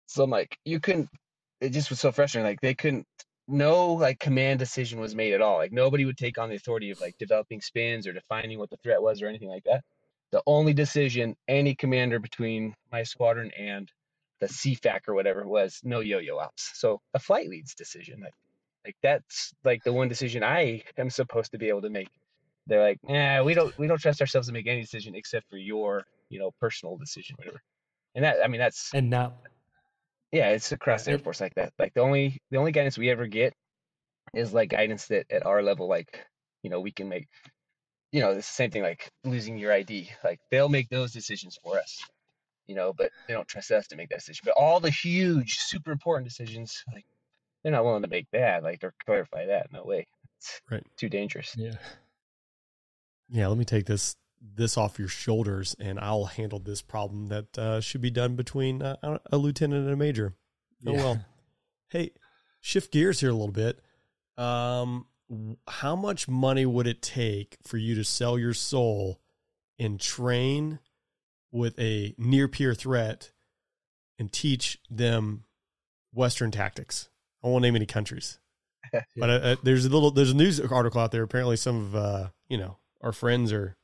[0.05, 1.09] So I'm like, you couldn't,
[1.61, 2.49] it just was so frustrating.
[2.49, 3.05] Like they couldn't,
[3.47, 5.57] no like command decision was made at all.
[5.57, 8.77] Like nobody would take on the authority of like developing spins or defining what the
[8.83, 9.83] threat was or anything like that.
[10.31, 13.91] The only decision any commander between my squadron and
[14.39, 16.71] the CFAC or whatever was no yo-yo ops.
[16.75, 18.33] So a flight lead's decision, like,
[18.85, 22.09] like that's like the one decision I am supposed to be able to make.
[22.67, 25.57] They're like, yeah, we don't we don't trust ourselves to make any decision except for
[25.57, 27.61] your you know personal decision, whatever.
[28.15, 29.33] And that I mean that's and now,
[30.31, 31.73] yeah, it's across the Air Force like that.
[31.79, 33.53] Like the only the only guidance we ever get
[34.33, 36.25] is like guidance that at our level, like
[36.63, 37.27] you know, we can make.
[38.11, 40.09] You know, it's the same thing like losing your ID.
[40.23, 42.03] Like they'll make those decisions for us
[42.69, 44.43] you know, but they don't trust us to make that decision.
[44.45, 47.03] But all the huge, super important decisions, like
[47.63, 49.73] they're not willing to make that, like or clarify that.
[49.73, 50.05] No way,
[50.37, 50.85] it's right?
[50.95, 51.55] Too dangerous.
[51.57, 51.71] Yeah.
[53.27, 57.57] yeah, let me take this this off your shoulders, and I'll handle this problem that
[57.57, 60.35] uh, should be done between uh, a lieutenant and a major.
[60.85, 60.97] Oh yeah.
[60.97, 61.25] well.
[61.89, 62.11] Hey,
[62.61, 63.79] shift gears here a little bit.
[64.37, 65.07] Um,
[65.67, 69.19] how much money would it take for you to sell your soul
[69.77, 70.79] and train
[71.51, 73.31] with a near peer threat
[74.17, 75.43] and teach them
[76.13, 77.09] Western tactics?
[77.43, 78.39] I won't name any countries,
[78.93, 79.03] yeah.
[79.17, 81.23] but uh, uh, there's a little there's a news article out there.
[81.23, 83.77] Apparently, some of uh, you know our friends are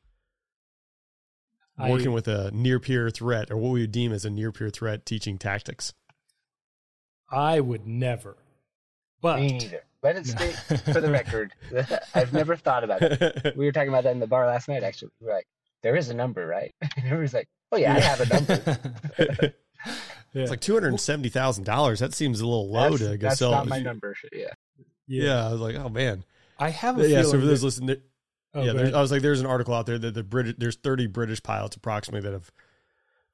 [1.77, 4.51] working I, with a near peer threat, or what we would deem as a near
[4.51, 5.93] peer threat, teaching tactics.
[7.29, 8.37] I would never,
[9.21, 9.81] but me neither.
[10.03, 11.51] Let it stay for the record.
[12.13, 13.57] I've never thought about it.
[13.57, 14.83] We were talking about that in the bar last night.
[14.83, 15.47] Actually, we were like,
[15.81, 19.53] "There is a number, right?" And everybody's like, "Oh yeah, I have a number."
[20.33, 20.41] Yeah.
[20.41, 21.99] It's like two hundred and seventy thousand dollars.
[21.99, 23.51] That seems a little low that's, to go that's sell.
[23.51, 24.13] Not my number.
[24.33, 24.47] Yeah.
[25.07, 25.23] yeah.
[25.23, 25.47] yeah.
[25.47, 26.25] I was like, oh man.
[26.59, 27.21] I have a yeah.
[27.21, 28.01] So for those listening,
[28.55, 31.07] oh, yeah, I was like, there's an article out there that the British, there's thirty
[31.07, 32.51] British pilots approximately that have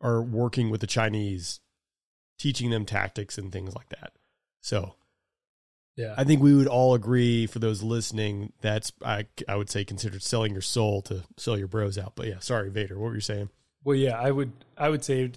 [0.02, 1.60] are working with the Chinese,
[2.38, 4.14] teaching them tactics and things like that.
[4.62, 4.96] So,
[5.96, 9.86] yeah, I think we would all agree for those listening that's I I would say
[9.86, 12.14] considered selling your soul to sell your bros out.
[12.16, 13.50] But yeah, sorry, Vader, what were you saying?
[13.84, 15.32] Well, yeah, I would I would say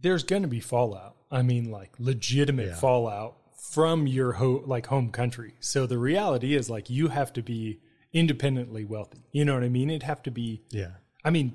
[0.00, 1.16] there's going to be fallout.
[1.30, 2.74] I mean, like legitimate yeah.
[2.74, 3.36] fallout
[3.70, 5.54] from your ho- like home country.
[5.60, 7.80] So the reality is like you have to be
[8.12, 9.22] independently wealthy.
[9.32, 9.90] You know what I mean?
[9.90, 10.92] It'd have to be Yeah.
[11.24, 11.54] I mean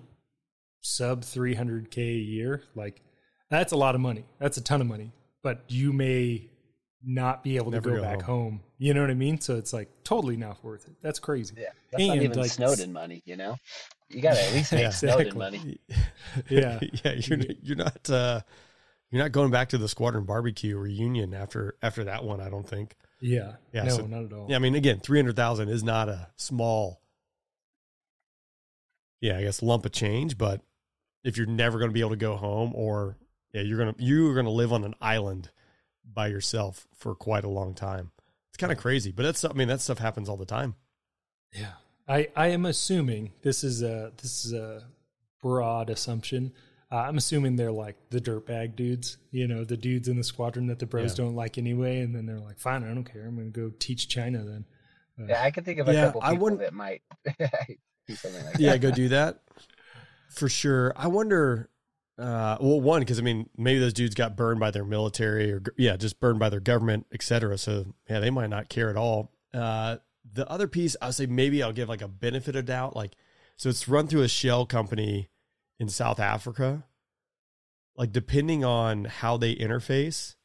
[0.82, 3.02] sub 300k a year, like
[3.50, 4.26] that's a lot of money.
[4.40, 5.12] That's a ton of money.
[5.44, 6.50] But you may
[7.04, 8.44] not be able Never to go, go back home.
[8.44, 8.62] home.
[8.78, 9.40] You know what I mean?
[9.40, 10.96] So it's like totally not worth it.
[11.02, 11.56] That's crazy.
[11.58, 11.70] Yeah.
[11.92, 13.58] That's and not even like, Snowden money, you know?
[14.10, 15.80] You gotta at least make yeah, Snowden money.
[16.50, 16.80] yeah.
[17.04, 18.42] yeah, you're you're not uh
[19.12, 22.68] you're not going back to the squadron barbecue reunion after after that one, I don't
[22.68, 22.96] think.
[23.22, 23.54] Yeah.
[23.74, 23.84] Yeah.
[23.84, 24.48] No, so, not at all.
[24.50, 27.02] Yeah, I mean again, three hundred thousand is not a small
[29.22, 30.62] yeah, I guess lump of change, but
[31.24, 33.18] if you're never gonna be able to go home or
[33.54, 35.50] yeah, you're gonna you're gonna live on an island
[36.06, 38.12] by yourself for quite a long time.
[38.50, 40.76] It's kind of crazy, but that's I mean that stuff happens all the time.
[41.54, 41.72] Yeah.
[42.08, 44.84] I, I am assuming this is a this is a
[45.42, 46.54] broad assumption.
[46.92, 50.68] Uh, I'm assuming they're like the dirtbag dudes, you know, the dudes in the squadron
[50.68, 51.26] that the bros yeah.
[51.26, 53.26] don't like anyway, and then they're like, "Fine, I don't care.
[53.26, 54.66] I'm going to go teach China then."
[55.20, 57.02] Uh, yeah, I can think of a yeah, couple people I wouldn't, that might
[58.08, 58.74] do something like yeah, that.
[58.74, 59.40] Yeah, go do that
[60.30, 60.94] for sure.
[60.96, 61.70] I wonder.
[62.18, 65.62] Uh, well, one because I mean, maybe those dudes got burned by their military, or
[65.78, 67.58] yeah, just burned by their government, etc.
[67.58, 69.34] So yeah, they might not care at all.
[69.54, 69.98] Uh,
[70.34, 72.96] the other piece, I would say maybe I'll give like a benefit of doubt.
[72.96, 73.16] Like,
[73.58, 75.30] so it's run through a shell company
[75.80, 76.86] in South Africa.
[77.98, 80.36] Like, depending on how they interface,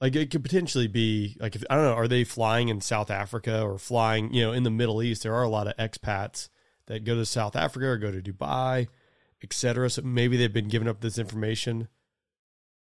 [0.00, 3.10] like it could potentially be like if I don't know, are they flying in South
[3.10, 5.22] Africa or flying, you know, in the Middle East?
[5.22, 6.48] There are a lot of expats
[6.86, 8.88] that go to South Africa or go to Dubai,
[9.42, 9.90] etc.
[9.90, 11.88] So maybe they've been giving up this information,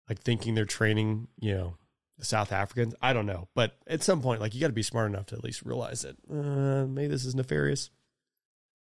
[0.08, 1.78] like thinking they're training, you know,
[2.20, 2.94] the South Africans.
[3.02, 5.36] I don't know, but at some point, like you got to be smart enough to
[5.36, 7.90] at least realize that uh, maybe this is nefarious.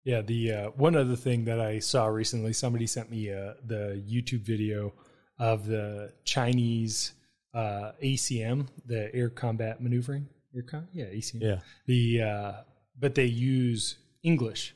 [0.05, 4.03] Yeah, the uh, one other thing that I saw recently, somebody sent me uh, the
[4.09, 4.93] YouTube video
[5.39, 7.13] of the Chinese
[7.53, 10.27] uh, ACM, the air combat maneuvering.
[10.55, 11.41] Air com- yeah, ACM.
[11.41, 11.59] Yeah.
[11.85, 12.53] The uh,
[12.97, 14.73] but they use English,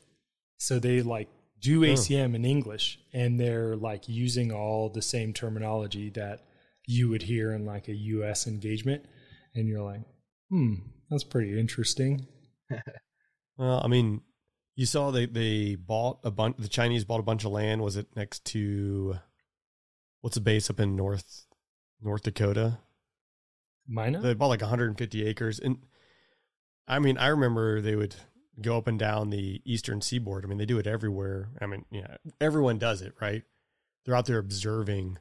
[0.57, 2.35] so they like do ACM oh.
[2.35, 6.41] in English, and they're like using all the same terminology that
[6.85, 8.47] you would hear in like a U.S.
[8.47, 9.05] engagement,
[9.55, 10.01] and you're like,
[10.49, 10.75] hmm,
[11.09, 12.27] that's pretty interesting.
[13.57, 14.21] well, I mean,
[14.75, 16.57] you saw they they bought a bunch.
[16.57, 17.81] The Chinese bought a bunch of land.
[17.81, 19.19] Was it next to
[20.21, 21.45] what's the base up in North
[22.01, 22.79] North Dakota?
[23.87, 24.23] Minot.
[24.23, 25.79] They bought like 150 acres, and
[26.87, 28.15] I mean, I remember they would
[28.61, 30.45] go up and down the eastern seaboard.
[30.45, 31.49] I mean, they do it everywhere.
[31.61, 33.43] I mean, yeah, everyone does it, right?
[34.05, 35.19] They're out there observing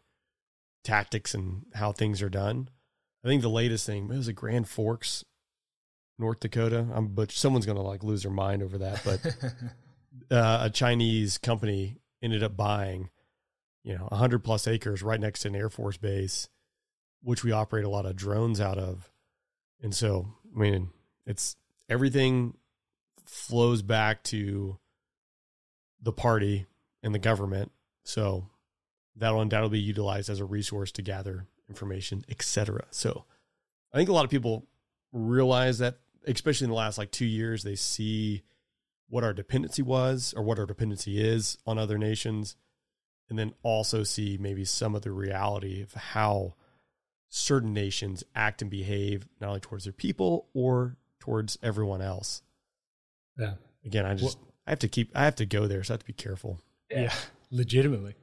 [0.84, 2.68] tactics and how things are done.
[3.24, 5.24] I think the latest thing it was a Grand Forks,
[6.22, 6.86] North Dakota.
[6.94, 9.02] I'm but someone's gonna like lose their mind over that.
[9.04, 9.26] But
[10.34, 13.10] uh, a Chinese company ended up buying,
[13.84, 16.48] you know, hundred plus acres right next to an Air Force base,
[17.22, 19.10] which we operate a lot of drones out of.
[19.82, 20.90] And so, I mean,
[21.26, 21.56] it's
[21.88, 22.54] everything
[23.26, 24.78] flows back to
[26.00, 26.66] the party
[27.02, 27.72] and the government.
[28.04, 28.48] So
[29.16, 32.84] that'll undoubtedly be utilized as a resource to gather information, etc.
[32.90, 33.24] So
[33.92, 34.66] I think a lot of people
[35.12, 38.42] realize that, especially in the last like two years, they see
[39.08, 42.56] what our dependency was or what our dependency is on other nations,
[43.28, 46.54] and then also see maybe some of the reality of how
[47.28, 52.42] certain nations act and behave not only towards their people or towards everyone else.
[53.38, 53.54] Yeah.
[53.84, 55.10] Again, I just I have to keep.
[55.14, 56.60] I have to go there, so I have to be careful.
[56.90, 57.14] Yeah, yeah
[57.50, 58.14] legitimately,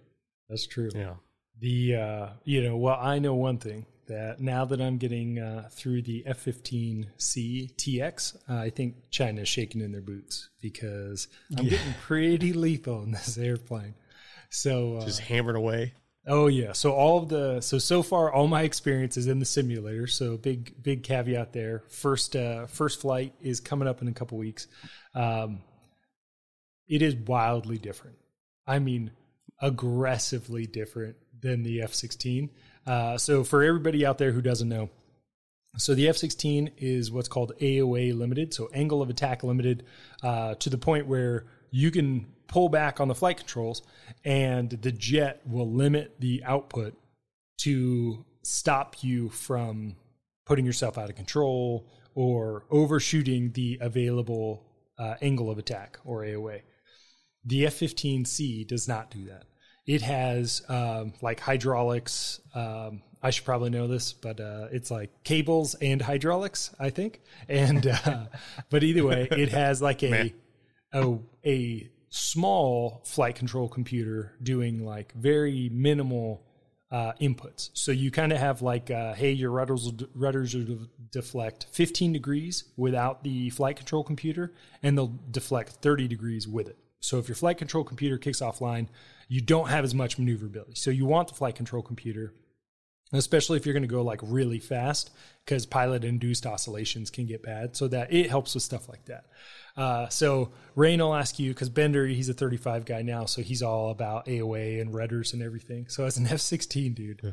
[0.47, 0.89] that's true.
[0.93, 1.15] Yeah.
[1.59, 5.69] The uh, you know, well, I know one thing that now that I'm getting uh,
[5.71, 11.63] through the F-15C TX, uh, I think China is shaking in their boots because I'm
[11.63, 11.71] yeah.
[11.71, 13.95] getting pretty lethal in this airplane.
[14.49, 15.93] So uh, just hammering away.
[16.27, 16.73] Oh yeah.
[16.73, 20.07] So all of the so so far all my experience is in the simulator.
[20.07, 21.83] So big big caveat there.
[21.89, 24.67] First uh, first flight is coming up in a couple weeks.
[25.15, 25.59] Um,
[26.87, 28.17] it is wildly different.
[28.67, 29.11] I mean,
[29.61, 32.49] aggressively different than the F sixteen.
[32.89, 34.89] Uh, so for everybody out there who doesn't know,
[35.77, 39.85] so the F sixteen is what's called AOA limited, so angle of attack limited,
[40.23, 43.83] uh, to the point where you can pull back on the flight controls,
[44.25, 46.97] and the jet will limit the output
[47.59, 49.95] to stop you from
[50.47, 54.65] putting yourself out of control or overshooting the available
[54.97, 56.61] uh, angle of attack or AOA.
[57.45, 59.43] The F 15C does not do that.
[59.89, 62.41] It has um, like hydraulics.
[62.53, 67.21] Um, I should probably know this, but uh, it's like cables and hydraulics, I think.
[67.47, 68.25] And uh,
[68.69, 70.31] but either way, it has like a
[70.93, 76.43] a, a small flight control computer doing like very minimal
[76.91, 77.71] uh, inputs.
[77.73, 82.65] So you kind of have like, uh, hey, your rudders rudders will deflect 15 degrees
[82.77, 86.77] without the flight control computer, and they'll deflect 30 degrees with it.
[86.99, 88.87] So if your flight control computer kicks offline,
[89.29, 90.73] you don't have as much maneuverability.
[90.75, 92.33] So you want the flight control computer,
[93.13, 95.11] especially if you're going to go like really fast,
[95.45, 97.77] because pilot induced oscillations can get bad.
[97.77, 99.25] So that it helps with stuff like that.
[99.77, 103.61] Uh, so Rain, I'll ask you because Bender, he's a 35 guy now, so he's
[103.61, 105.87] all about AOA and rudders and everything.
[105.89, 107.31] So as an F16 dude, yeah.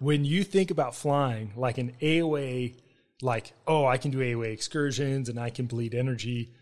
[0.00, 2.80] when you think about flying like an AOA,
[3.20, 6.54] like oh, I can do AOA excursions and I can bleed energy.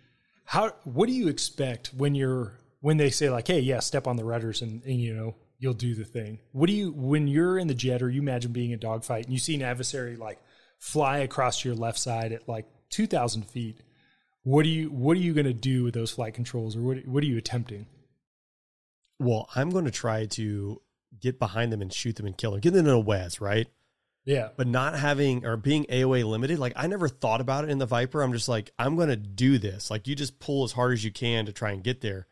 [0.44, 4.14] How what do you expect when you're when they say like, hey, yeah, step on
[4.14, 6.38] the rudders and, and you know you'll do the thing.
[6.52, 9.32] What do you when you're in the jet or you imagine being a dogfight and
[9.32, 10.38] you see an adversary like
[10.78, 13.80] fly across your left side at like 2,000 feet?
[14.44, 17.04] what do you what are you going to do with those flight controls or what
[17.08, 17.86] what are you attempting?
[19.18, 20.80] Well i'm going to try to
[21.20, 22.60] get behind them and shoot them and kill them.
[22.60, 23.66] Get them in a WEZ right?
[24.24, 24.50] Yeah.
[24.56, 27.86] But not having or being aoa limited like i never thought about it in the
[27.86, 28.22] viper.
[28.22, 29.90] I'm just like i'm going to do this.
[29.90, 32.28] Like you just pull as hard as you can to try and get there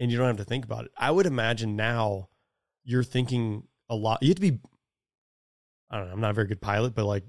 [0.00, 2.28] and you don't have to think about it i would imagine now
[2.82, 4.58] you're thinking a lot you have to be
[5.90, 7.24] i don't know i'm not a very good pilot but like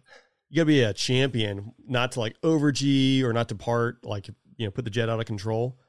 [0.51, 4.05] you got to be a champion, not to like over G or not to part,
[4.05, 5.79] like, you know, put the jet out of control.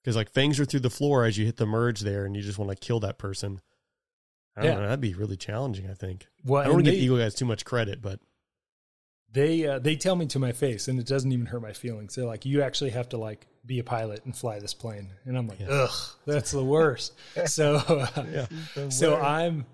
[0.00, 2.42] Because like fangs are through the floor as you hit the merge there and you
[2.42, 3.60] just want to kill that person.
[4.56, 4.78] I don't yeah.
[4.78, 4.84] know.
[4.84, 6.28] That'd be really challenging, I think.
[6.44, 8.20] Well, I don't want to give Eagle guys too much credit, but
[9.32, 12.14] they uh, they tell me to my face and it doesn't even hurt my feelings.
[12.14, 15.10] They're like, you actually have to like be a pilot and fly this plane.
[15.24, 15.68] And I'm like, yeah.
[15.70, 15.90] ugh,
[16.26, 17.12] that's the worst.
[17.46, 18.46] so, uh, yeah.
[18.90, 19.66] so I'm,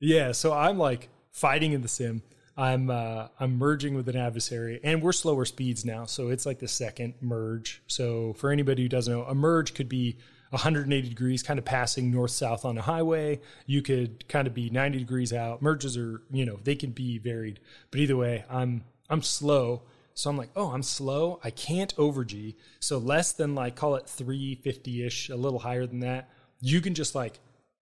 [0.00, 2.22] yeah, so I'm like fighting in the sim
[2.56, 6.58] I'm uh, I'm merging with an adversary, and we're slower speeds now, so it's like
[6.58, 7.82] the second merge.
[7.86, 10.16] So for anybody who doesn't know, a merge could be
[10.50, 13.40] 180 degrees, kind of passing north south on a highway.
[13.66, 15.60] You could kind of be 90 degrees out.
[15.60, 19.82] Merges are you know they can be varied, but either way, I'm I'm slow.
[20.16, 21.40] So I'm like, oh, I'm slow.
[21.44, 22.56] I can't over G.
[22.80, 26.30] So less than like call it 350 ish, a little higher than that.
[26.60, 27.38] You can just like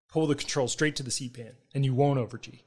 [0.08, 2.64] pull the control straight to the seat pan, and you won't over G.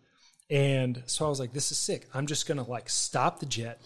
[0.50, 2.08] And so I was like, this is sick.
[2.14, 3.82] I'm just going to like stop the jet.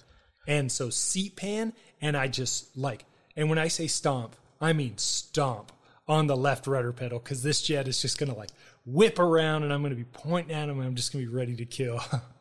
[0.48, 5.00] And so seat pan, and I just like, and when I say stomp, I mean
[5.00, 5.72] stomp
[6.08, 8.52] on the left rudder pedal because this jet is just going to like
[8.86, 11.32] whip around and I'm going to be pointing at him and I'm just going to
[11.32, 12.00] be ready to kill.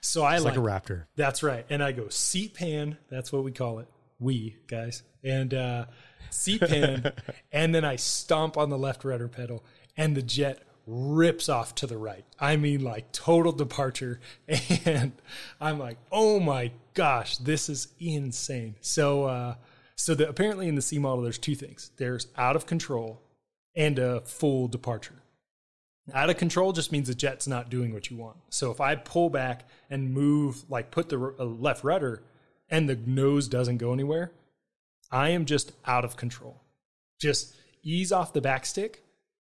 [0.00, 1.04] so I like, like, a raptor.
[1.16, 1.64] That's right.
[1.70, 2.98] And I go seat pan.
[3.10, 3.88] That's what we call it.
[4.18, 5.02] We guys.
[5.24, 5.86] And, uh,
[6.30, 7.12] seat pan.
[7.52, 9.64] and then I stomp on the left rudder pedal
[9.96, 12.24] and the jet rips off to the right.
[12.40, 14.20] I mean, like total departure.
[14.84, 15.12] And
[15.60, 18.76] I'm like, oh my gosh, this is insane.
[18.80, 19.54] So, uh,
[19.94, 23.22] so the, apparently in the C model, there's two things there's out of control
[23.76, 25.21] and a full departure.
[26.12, 28.36] Out of control just means the jet's not doing what you want.
[28.50, 32.22] So if I pull back and move, like put the uh, left rudder
[32.68, 34.32] and the nose doesn't go anywhere,
[35.10, 36.60] I am just out of control.
[37.20, 39.02] Just ease off the back stick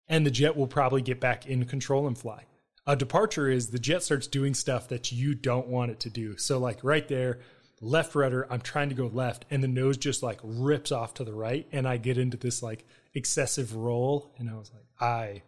[0.09, 2.45] and the jet will probably get back in control and fly.
[2.87, 6.37] A departure is the jet starts doing stuff that you don't want it to do.
[6.37, 7.41] So, like right there,
[7.81, 11.25] left rudder, I'm trying to go left, and the nose just like rips off to
[11.25, 15.43] the right, and I get into this like excessive roll, and I was like, I,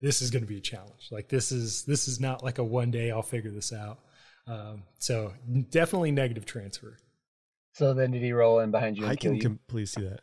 [0.00, 1.08] this is going to be a challenge.
[1.10, 3.98] Like this is this is not like a one day I'll figure this out.
[4.46, 5.32] Um, so
[5.70, 6.96] definitely negative transfer.
[7.74, 9.06] So then, did he roll in behind you?
[9.06, 10.20] I can completely see that.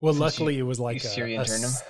[0.00, 1.46] Well, Since luckily you, it was like a, a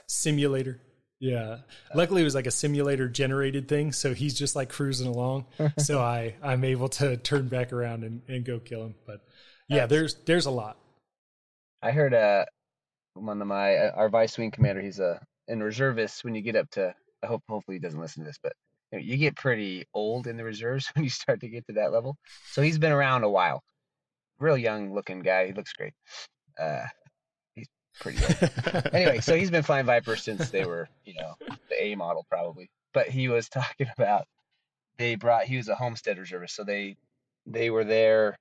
[0.07, 0.81] simulator.
[1.20, 1.59] Yeah.
[1.95, 5.47] Luckily it was like a simulator generated thing, so he's just like cruising along.
[5.79, 8.95] so I I'm able to turn back around and, and go kill him.
[9.07, 9.20] But
[9.68, 10.77] yeah, there's there's a lot.
[11.83, 12.45] I heard uh
[13.14, 16.57] one of my uh, our vice wing commander, he's a in reservists when you get
[16.57, 18.53] up to I hope hopefully he doesn't listen to this, but
[18.92, 21.74] you, know, you get pretty old in the reserves when you start to get to
[21.74, 22.16] that level.
[22.51, 23.62] So he's been around a while.
[24.38, 25.47] Real young looking guy.
[25.47, 25.95] He looks great.
[26.59, 26.84] Uh,
[27.55, 27.68] he's
[28.01, 28.90] pretty good.
[28.92, 31.34] anyway, so he's been flying Viper since they were, you know,
[31.70, 32.68] the A model probably.
[32.92, 34.26] But he was talking about
[34.99, 36.97] they brought he was a homestead reservist, so they
[37.47, 38.38] they were there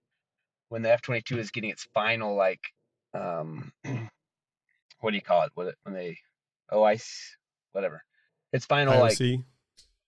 [0.70, 2.62] when the F twenty two is getting its final like
[3.14, 3.72] um
[5.00, 5.52] what do you call it?
[5.56, 6.18] When they
[6.74, 6.98] oh I
[7.72, 8.04] whatever.
[8.52, 9.38] Its final IOC.
[9.38, 9.46] like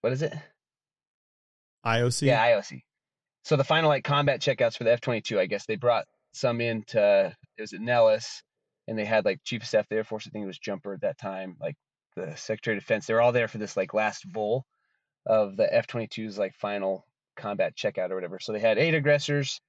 [0.01, 0.33] what is it?
[1.85, 2.21] IOC.
[2.23, 2.81] Yeah, IOC.
[3.43, 6.05] So the final like combat checkouts for the F twenty two, I guess they brought
[6.33, 8.43] some in to it was at Nellis
[8.87, 10.59] and they had like chief of staff of the Air Force, I think it was
[10.59, 11.75] Jumper at that time, like
[12.15, 13.05] the Secretary of Defense.
[13.05, 14.65] They were all there for this like last vol
[15.25, 17.05] of the F-22's like final
[17.35, 18.39] combat checkout or whatever.
[18.39, 19.59] So they had eight aggressors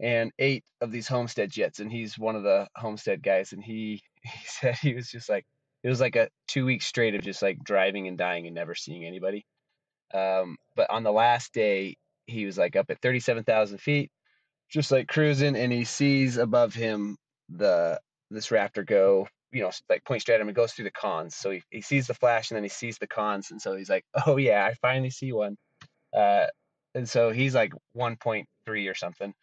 [0.00, 3.52] and eight of these Homestead jets, and he's one of the Homestead guys.
[3.52, 5.44] And he he said he was just like
[5.82, 8.74] it was like a two weeks straight of just like driving and dying and never
[8.74, 9.44] seeing anybody.
[10.12, 14.10] Um, but on the last day, he was like up at thirty-seven thousand feet,
[14.68, 17.16] just like cruising, and he sees above him
[17.48, 18.00] the
[18.30, 21.34] this raptor go, you know, like point straight at him and goes through the cons.
[21.34, 23.50] So he, he sees the flash and then he sees the cons.
[23.50, 25.56] And so he's like, oh, yeah, I finally see one.
[26.16, 26.46] Uh,
[26.94, 28.46] and so he's like 1.3
[28.90, 29.34] or something.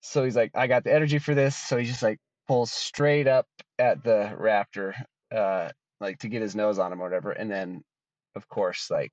[0.00, 1.56] So he's like, I got the energy for this.
[1.56, 3.46] So he just like pulls straight up
[3.78, 4.94] at the raptor,
[5.34, 5.70] uh,
[6.00, 7.32] like to get his nose on him or whatever.
[7.32, 7.82] And then,
[8.34, 9.12] of course, like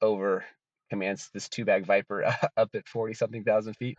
[0.00, 0.44] over
[0.90, 2.24] commands this two bag viper
[2.56, 3.98] up at 40 something thousand feet.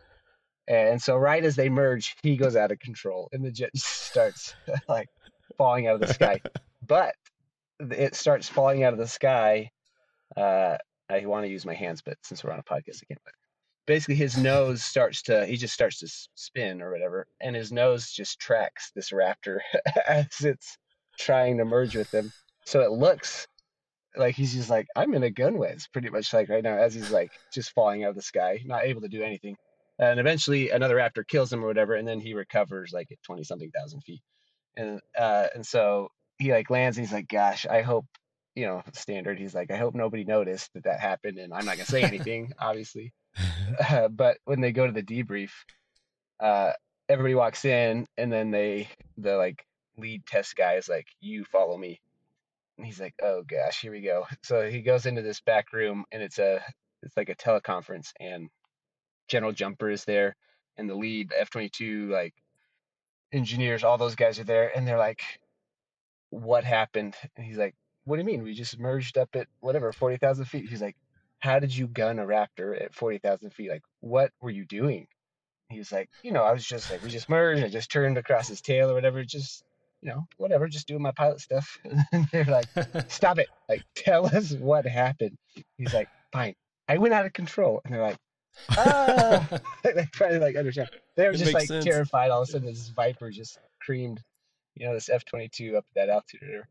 [0.68, 4.56] And so right as they merge, he goes out of control and the jet starts
[4.88, 5.10] like
[5.58, 6.42] falling out of the sky.
[6.86, 7.16] But
[7.80, 9.70] it starts falling out of the sky.
[10.36, 10.78] Uh,
[11.10, 13.20] I want to use my hands, but since we're on a podcast, I can't.
[13.24, 13.34] But
[13.86, 17.28] basically, his nose starts to, he just starts to spin or whatever.
[17.42, 19.60] And his nose just tracks this raptor
[20.08, 20.78] as it's
[21.18, 22.32] trying to merge with him.
[22.66, 23.48] So it looks
[24.16, 26.94] like he's just like, I'm in a gun WEZ, pretty much like right now, as
[26.94, 29.58] he's like just falling out of the sky, not able to do anything.
[30.00, 33.44] And eventually another raptor kills him or whatever and then he recovers like at 20
[33.44, 34.22] something thousand feet.
[34.76, 38.06] And uh and so he like lands and he's like gosh i hope
[38.56, 41.78] you know standard he's like i hope nobody noticed that that happened and i'm not
[41.78, 43.14] gonna say anything obviously.
[43.90, 45.50] Uh, but when they go to the debrief
[46.40, 46.72] uh
[47.10, 48.88] everybody walks in and then they
[49.18, 49.66] the like
[49.98, 52.00] lead test guy is like you follow me
[52.78, 56.06] and he's like oh gosh here we go so he goes into this back room
[56.12, 56.62] and it's a
[57.04, 58.50] it's like a teleconference and
[59.28, 60.36] General Jumper is there,
[60.78, 62.34] and the lead F twenty two like
[63.32, 65.22] engineers, all those guys are there, and they're like,
[66.30, 68.44] "What happened?" And he's like, "What do you mean?
[68.44, 70.96] We just merged up at whatever forty thousand feet." He's like,
[71.40, 73.70] "How did you gun a Raptor at forty thousand feet?
[73.70, 75.08] Like, what were you doing?"
[75.70, 77.64] He was like, "You know, I was just like, we just merged.
[77.64, 79.24] I just turned across his tail or whatever.
[79.24, 79.64] Just."
[80.06, 81.80] You know, whatever, just doing my pilot stuff.
[82.12, 82.68] and they're like,
[83.08, 83.48] stop it.
[83.68, 85.36] Like, tell us what happened.
[85.80, 86.54] He's like, fine.
[86.88, 87.82] I went out of control.
[87.84, 88.18] And they're like,
[88.70, 89.50] ah!
[89.84, 90.92] they to like understand.
[91.16, 91.84] They were it just like sense.
[91.84, 92.30] terrified.
[92.30, 94.22] All of a sudden, this Viper just creamed,
[94.76, 96.62] you know, this F twenty two up at that altitude.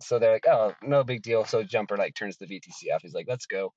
[0.00, 1.44] So they're like, oh, no big deal.
[1.44, 3.02] So Jumper like turns the VTC off.
[3.02, 3.74] He's like, let's go,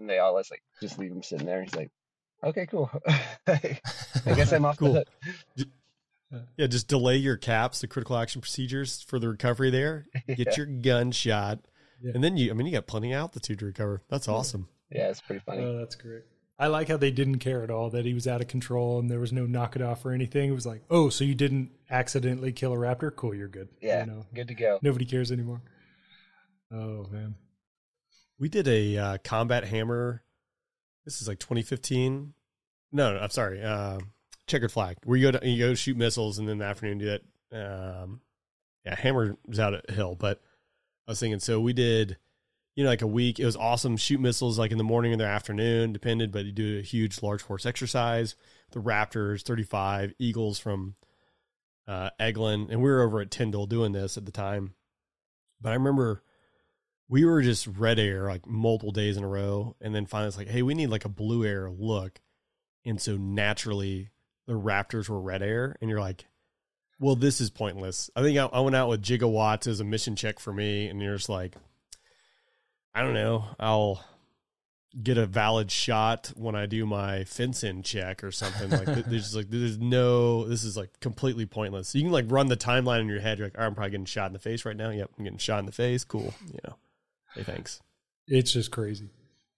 [0.00, 1.62] and they all let's like just leave him sitting there.
[1.62, 1.90] He's like,
[2.42, 2.90] okay, cool.
[3.46, 3.78] I
[4.24, 4.94] guess I'm off cool.
[4.94, 5.04] the
[5.58, 5.68] hook.
[6.56, 10.06] Yeah, just delay your caps, the critical action procedures for the recovery there.
[10.26, 10.56] Get yeah.
[10.56, 11.60] your gun shot,
[12.02, 12.12] yeah.
[12.14, 12.50] and then you.
[12.50, 14.02] I mean, you got plenty of altitude to recover.
[14.08, 14.68] That's awesome.
[14.90, 15.62] Yeah, it's pretty funny.
[15.62, 16.22] Oh, that's great.
[16.58, 19.10] I like how they didn't care at all that he was out of control and
[19.10, 20.48] there was no knock it off or anything.
[20.48, 23.14] It was like, oh, so you didn't accidentally kill a raptor?
[23.14, 23.68] Cool, you're good.
[23.82, 24.78] Yeah, you know, good to go.
[24.80, 25.60] Nobody cares anymore.
[26.72, 27.34] Oh man,
[28.38, 30.22] we did a uh, combat hammer.
[31.04, 32.32] This is like 2015.
[32.92, 33.62] No, no I'm sorry.
[33.62, 33.98] Uh,
[34.46, 34.96] checkered flag.
[35.04, 37.22] Where you go to you go shoot missiles and then in the afternoon do that.
[37.52, 38.20] Um,
[38.84, 40.40] yeah, hammer was out at hill, but
[41.06, 41.40] I was thinking.
[41.40, 42.16] So we did
[42.76, 43.40] you know, like a week.
[43.40, 43.96] It was awesome.
[43.96, 47.22] Shoot missiles like in the morning or the afternoon, depended, but you do a huge
[47.22, 48.36] large force exercise.
[48.72, 50.94] The Raptors, 35, Eagles from
[51.88, 54.74] uh, Eglin, and we were over at Tyndall doing this at the time.
[55.60, 56.22] But I remember
[57.08, 60.36] we were just red air like multiple days in a row, and then finally it's
[60.36, 62.20] like, hey, we need like a blue air look.
[62.84, 64.10] And so naturally
[64.46, 66.26] the Raptors were red air, and you're like,
[66.98, 68.10] well, this is pointless.
[68.16, 71.00] I think I, I went out with gigawatts as a mission check for me, and
[71.00, 71.56] you're just like,
[72.94, 73.44] I don't know.
[73.60, 74.02] I'll
[75.02, 78.70] get a valid shot when I do my fence in check or something.
[78.70, 81.94] Like there's just like there's no this is like completely pointless.
[81.94, 83.38] You can like run the timeline in your head.
[83.38, 84.90] You're like, I'm probably getting shot in the face right now.
[84.90, 86.04] Yep, I'm getting shot in the face.
[86.04, 86.32] Cool.
[86.50, 86.76] You know.
[87.34, 87.80] Hey, thanks.
[88.26, 89.10] It's just crazy.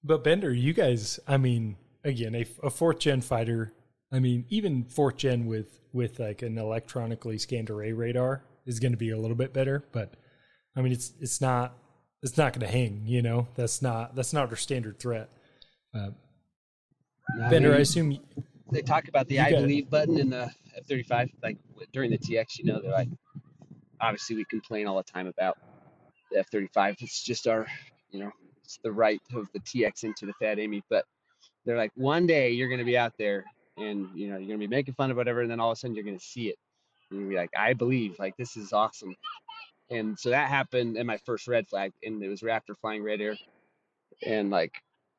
[0.03, 3.73] But Bender, you guys, I mean, again, a, a fourth gen fighter.
[4.13, 8.93] I mean, even fourth gen with with like an electronically scanned array radar is going
[8.93, 9.85] to be a little bit better.
[9.93, 10.15] But
[10.77, 11.77] I mean, it's it's not
[12.23, 13.03] it's not going to hang.
[13.07, 15.29] You know, that's not that's not our standard threat.
[15.95, 16.11] Uh,
[17.51, 18.19] Bender, I, mean, I assume
[18.73, 21.29] they talk about the "I believe" button in the F thirty five.
[21.43, 21.59] Like
[21.93, 23.09] during the TX, you know, they're like,
[24.01, 25.59] obviously we complain all the time about
[26.33, 26.97] the F thirty five.
[27.01, 27.67] It's just our,
[28.11, 28.31] you know,
[28.65, 30.83] it's the right of the TX into the Fat Amy.
[30.89, 31.05] But
[31.67, 33.45] they're like, one day you're going to be out there
[33.81, 35.81] and you know you're to be making fun of whatever, and then all of a
[35.81, 36.57] sudden you're to see it.
[37.11, 39.15] And you're be like, I believe, like this is awesome.
[39.91, 43.21] And so that happened in my first red flag and it was raptor flying red
[43.21, 43.37] air.
[44.27, 44.73] And like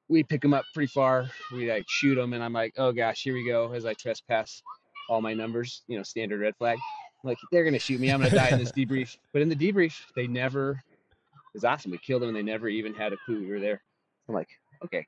[0.07, 1.29] we pick them up pretty far.
[1.51, 4.61] We like shoot them and i'm like oh gosh here we go as i trespass
[5.07, 6.77] all my numbers you know standard red flag.
[7.23, 8.09] I'm like they're gonna shoot me.
[8.09, 9.17] I'm gonna die in this debrief.
[9.33, 11.91] But in the debrief they never it was awesome.
[11.91, 13.81] We killed them and they never even had a clue we were there.
[14.27, 14.49] I'm like
[14.85, 15.07] okay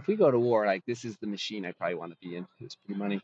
[0.00, 2.36] if we go to war like this is the machine i probably want to be
[2.36, 3.20] in it's pretty money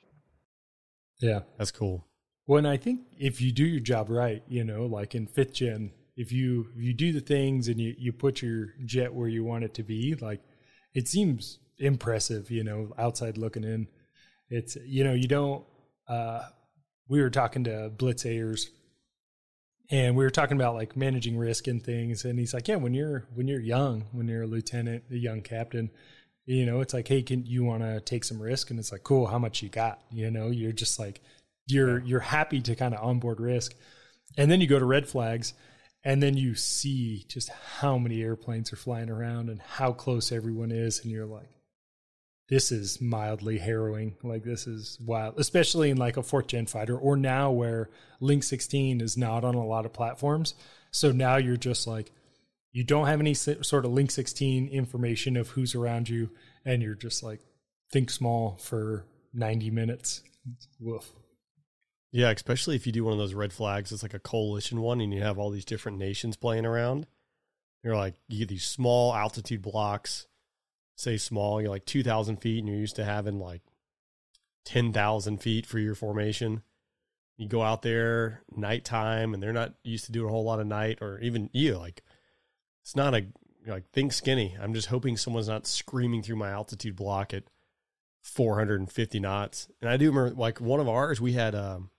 [1.20, 2.07] yeah that's cool
[2.47, 5.55] well, and I think if you do your job right, you know, like in fifth
[5.55, 9.29] gen, if you if you do the things and you you put your jet where
[9.29, 10.41] you want it to be, like
[10.95, 13.89] it seems impressive, you know, outside looking in.
[14.49, 15.64] It's you know you don't.
[16.09, 16.43] uh
[17.09, 18.70] We were talking to Blitz Ayers,
[19.91, 22.95] and we were talking about like managing risk and things, and he's like, yeah, when
[22.95, 25.91] you're when you're young, when you're a lieutenant, a young captain,
[26.47, 28.70] you know, it's like, hey, can you want to take some risk?
[28.70, 30.01] And it's like, cool, how much you got?
[30.11, 31.20] You know, you're just like
[31.66, 33.74] you're you're happy to kind of onboard risk
[34.38, 35.55] and then you go to red flags
[36.05, 40.70] and then you see just how many airplanes are flying around and how close everyone
[40.70, 41.51] is and you're like
[42.49, 46.97] this is mildly harrowing like this is wild especially in like a fourth gen fighter
[46.97, 47.90] or now where
[48.20, 50.55] link 16 is not on a lot of platforms
[50.92, 52.12] so now you're just like
[52.77, 56.31] you don't have any sort of link 16 information of who's around you
[56.64, 57.41] and you're just like
[57.91, 60.22] think small for 90 minutes
[60.79, 61.11] woof
[62.12, 65.03] yeah, especially if you do one of those red flags, it's like a coalition one,
[65.03, 67.07] and you have all these different nations playing around.
[67.83, 70.27] You're like, you get these small altitude blocks,
[70.97, 73.61] say small, you're like 2,000 feet, and you're used to having like
[74.64, 76.62] 10,000 feet for your formation.
[77.37, 80.66] You go out there nighttime, and they're not used to doing a whole lot of
[80.66, 82.03] night, or even you, like,
[82.87, 83.26] it's not a,
[83.66, 84.57] like, think skinny.
[84.62, 87.43] I'm just hoping someone's not screaming through my altitude block at
[88.22, 89.68] 450 knots.
[89.80, 91.91] And I do remember, like, one of ours, we had, um,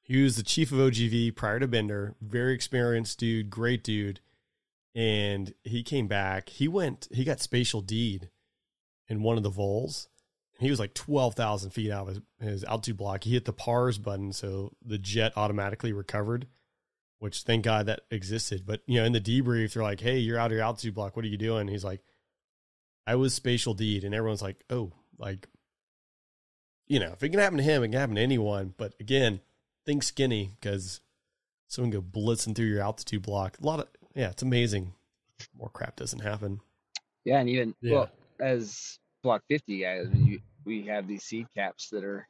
[0.00, 4.20] he was the chief of OGV prior to Bender, very experienced dude, great dude.
[4.94, 6.48] And he came back.
[6.48, 8.30] He went, he got spatial deed
[9.08, 10.08] in one of the vols.
[10.58, 13.24] He was like 12,000 feet out of his, his altitude block.
[13.24, 16.46] He hit the PARS button, so the jet automatically recovered,
[17.18, 18.64] which thank God that existed.
[18.66, 21.16] But, you know, in the debrief, they're like, hey, you're out of your altitude block.
[21.16, 21.68] What are you doing?
[21.68, 22.02] He's like,
[23.06, 24.04] I was spatial deed.
[24.04, 25.48] And everyone's like, oh, like,
[26.86, 28.74] you know, if it can happen to him, it can happen to anyone.
[28.76, 29.40] But again,
[29.86, 31.00] think skinny because
[31.68, 33.58] someone go blitzing through your altitude block.
[33.60, 34.92] A lot of yeah, it's amazing.
[35.58, 36.60] More crap doesn't happen.
[37.24, 37.92] Yeah, and even yeah.
[37.92, 38.10] well
[38.40, 42.26] as block fifty guys, I mean, you, we have these SEAD caps that are.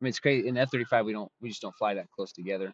[0.00, 0.48] I mean, it's crazy.
[0.48, 2.72] In F thirty five, we don't we just don't fly that close together,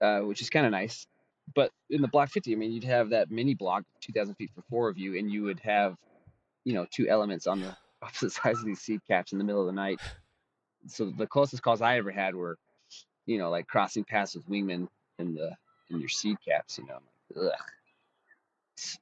[0.00, 1.06] uh, which is kind of nice.
[1.54, 4.50] But in the block fifty, I mean, you'd have that mini block, two thousand feet
[4.54, 5.96] for four of you, and you would have,
[6.64, 9.60] you know, two elements on the opposite sides of these SEAD caps in the middle
[9.60, 10.00] of the night.
[10.88, 12.58] So the closest calls I ever had were
[13.26, 14.88] you know, like crossing paths with wingmen
[15.18, 15.50] in the
[15.90, 16.98] in your SEAD caps, you know.
[17.36, 17.52] Ugh.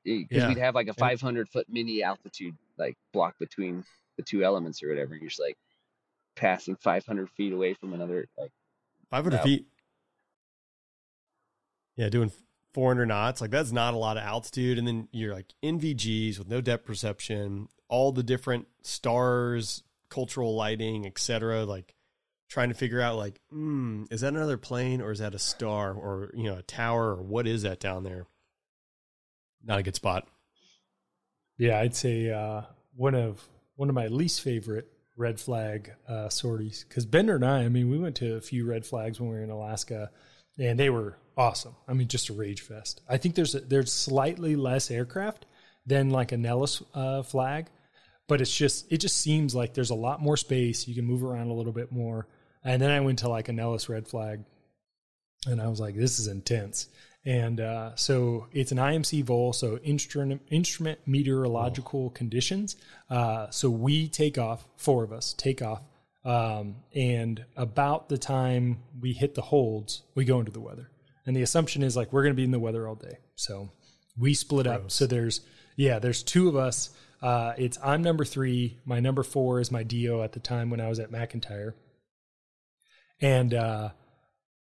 [0.04, 0.48] Because yeah.
[0.48, 3.84] we'd have like a 500 foot mini altitude like block between
[4.16, 5.14] the two elements or whatever.
[5.14, 5.56] You're just like
[6.36, 8.52] passing 500 feet away from another like
[9.10, 9.42] 500 no.
[9.42, 9.66] feet.
[11.96, 12.32] Yeah, doing
[12.72, 16.48] 400 knots like that's not a lot of altitude, and then you're like NVGs with
[16.48, 21.64] no depth perception, all the different stars, cultural lighting, etc.
[21.64, 21.94] Like
[22.48, 25.92] trying to figure out like, mm, is that another plane or is that a star
[25.92, 28.26] or you know a tower or what is that down there?
[29.62, 30.28] Not a good spot.
[31.56, 32.62] Yeah, I'd say uh,
[32.96, 37.64] one of one of my least favorite red flag uh, sorties because Bender and I,
[37.64, 40.10] I mean, we went to a few red flags when we were in Alaska,
[40.58, 41.74] and they were awesome.
[41.88, 43.00] I mean, just a rage fest.
[43.08, 45.46] I think there's a, there's slightly less aircraft
[45.86, 47.66] than like a Nellis uh, flag,
[48.28, 50.88] but it's just it just seems like there's a lot more space.
[50.88, 52.28] You can move around a little bit more.
[52.62, 54.44] And then I went to like a Nellis red flag
[55.46, 56.88] and I was like, this is intense.
[57.26, 62.10] And uh, so it's an IMC vol, so instrument, instrument meteorological oh.
[62.10, 62.76] conditions.
[63.08, 65.82] Uh, so we take off, four of us take off.
[66.24, 70.90] Um, and about the time we hit the holds, we go into the weather.
[71.26, 73.18] And the assumption is like we're going to be in the weather all day.
[73.34, 73.70] So
[74.18, 74.76] we split Gross.
[74.76, 74.90] up.
[74.90, 75.40] So there's,
[75.76, 76.90] yeah, there's two of us.
[77.22, 78.78] Uh, it's I'm number three.
[78.84, 81.72] My number four is my DO at the time when I was at McEntire.
[83.20, 83.90] And uh,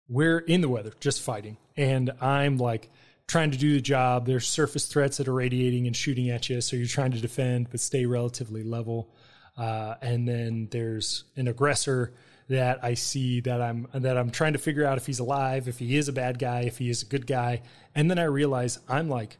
[0.08, 1.56] we're in the weather, just fighting.
[1.76, 2.90] And I'm like
[3.26, 4.26] trying to do the job.
[4.26, 6.60] There's surface threats that are radiating and shooting at you.
[6.60, 9.14] So you're trying to defend, but stay relatively level.
[9.60, 12.14] Uh, and then there's an aggressor
[12.48, 15.78] that I see that I'm that I'm trying to figure out if he's alive, if
[15.78, 17.60] he is a bad guy, if he is a good guy.
[17.94, 19.36] And then I realize I'm like,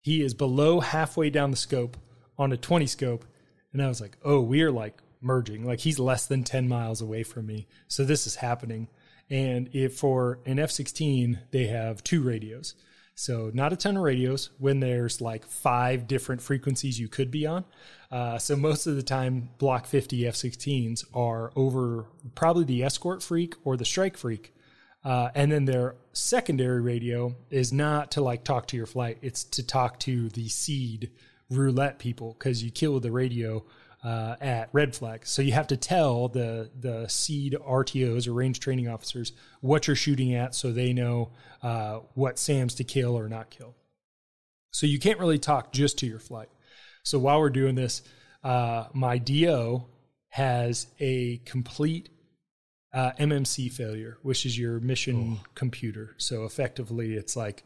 [0.00, 1.96] he is below halfway down the scope
[2.36, 3.24] on a 20 scope.
[3.72, 5.64] And I was like, oh, we are like merging.
[5.64, 7.68] Like he's less than 10 miles away from me.
[7.86, 8.88] So this is happening.
[9.30, 12.74] And if for an F 16, they have two radios.
[13.14, 17.46] So not a ton of radios when there's like five different frequencies you could be
[17.46, 17.64] on.
[18.10, 23.54] Uh, so most of the time, Block 50 F-16s are over probably the escort freak
[23.64, 24.52] or the strike freak.
[25.04, 29.44] Uh, and then their secondary radio is not to like talk to your flight; it's
[29.44, 31.10] to talk to the SEAD
[31.50, 33.62] roulette people because you kill the radio
[34.04, 35.26] uh, at red flag.
[35.26, 39.96] So you have to tell the the SEAD RTOs or range training officers what you're
[39.96, 41.30] shooting at, so they know
[41.62, 43.74] uh, what SAMs to kill or not kill.
[44.72, 46.50] So you can't really talk just to your flight.
[47.02, 48.02] So while we're doing this,
[48.42, 49.84] uh, my DO
[50.30, 52.10] has a complete
[52.92, 55.46] uh, MMC failure, which is your mission oh.
[55.54, 56.14] computer.
[56.18, 57.62] So effectively, it's like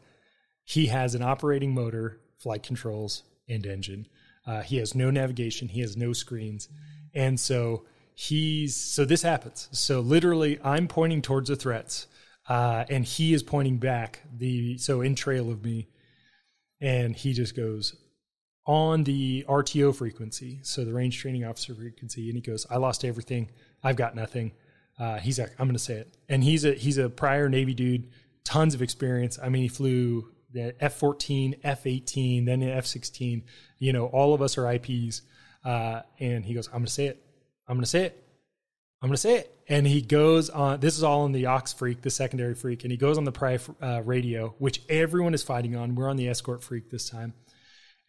[0.63, 4.07] he has an operating motor, flight controls, and engine
[4.49, 5.67] uh, he has no navigation.
[5.67, 6.69] He has no screens.
[7.13, 7.85] And so
[8.15, 9.69] he's, so this happens.
[9.71, 12.07] So literally, I'm pointing towards the threats,
[12.47, 15.87] uh, and he is pointing back the, so in trail of me.
[16.81, 17.95] And he just goes
[18.65, 23.05] on the RTO frequency, so the range training officer frequency, and he goes, I lost
[23.05, 23.51] everything.
[23.83, 24.53] I've got nothing.
[24.97, 26.17] Uh, he's like, I'm going to say it.
[26.27, 28.09] And he's a, he's a prior Navy dude,
[28.45, 29.37] tons of experience.
[29.41, 33.43] I mean, he flew the F14, F18, then the F16.
[33.77, 35.21] You know, all of us are IPs.
[35.63, 37.23] Uh, and he goes, I'm going to say it.
[37.67, 38.23] I'm going to say it.
[39.01, 39.55] I'm going to say it.
[39.69, 42.83] And he goes on, this is all on the Aux freak, the secondary freak.
[42.83, 45.95] And he goes on the Pri uh, radio, which everyone is fighting on.
[45.95, 47.33] We're on the escort freak this time.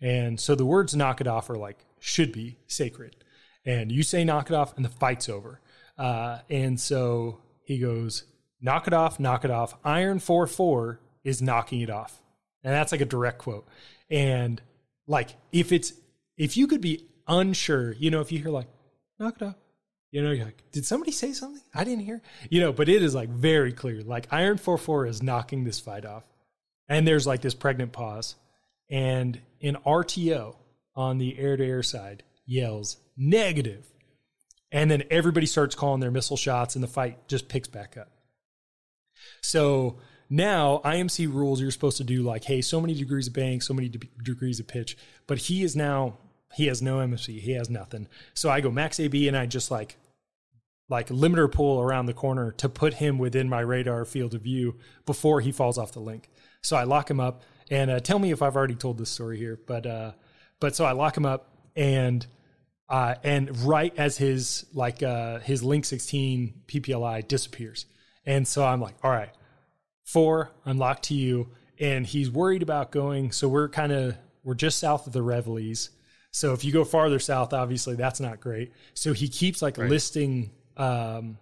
[0.01, 3.17] And so the words knock it off are like, should be sacred.
[3.65, 5.61] And you say knock it off, and the fight's over.
[5.99, 8.25] Uh, and so he goes,
[8.61, 9.77] knock it off, knock it off.
[9.85, 12.20] Iron 4 4 is knocking it off.
[12.63, 13.67] And that's like a direct quote.
[14.11, 14.61] And
[15.07, 15.93] like, if it's,
[16.37, 18.69] if you could be unsure, you know, if you hear like,
[19.19, 19.57] knock it off,
[20.11, 21.63] you know, you're like, did somebody say something?
[21.73, 22.21] I didn't hear.
[22.49, 24.03] You know, but it is like very clear.
[24.03, 26.25] Like Iron 4-4 is knocking this fight off.
[26.89, 28.35] And there's like this pregnant pause.
[28.91, 30.57] And an RTO
[30.97, 33.87] on the air to air side yells negative.
[34.73, 38.11] And then everybody starts calling their missile shots and the fight just picks back up.
[39.41, 39.99] So
[40.33, 43.75] now, IMC rules you're supposed to do like, hey, so many degrees of bank, so
[43.75, 44.97] many de- degrees of pitch.
[45.27, 46.19] But he is now
[46.55, 48.09] he has no MFC, he has nothing.
[48.35, 49.97] So I go max AB and I just like
[50.89, 54.77] like limiter pull around the corner to put him within my radar field of view
[55.07, 56.29] before he falls off the link.
[56.63, 59.39] So I lock him up and uh, tell me if I've already told this story
[59.39, 60.13] here, but uh,
[60.61, 62.25] but so I lock him up and
[62.89, 67.87] uh, and right as his like uh, his link 16 PPLI disappears,
[68.27, 69.31] and so I'm like, all right,
[70.13, 71.49] four, I'm locked to you.
[71.79, 73.33] And he's worried about going.
[73.33, 75.91] So we're kind of, we're just south of the Reveilles.
[76.31, 78.73] So if you go farther south, obviously that's not great.
[78.95, 79.89] So he keeps like right.
[79.89, 81.39] listing, um,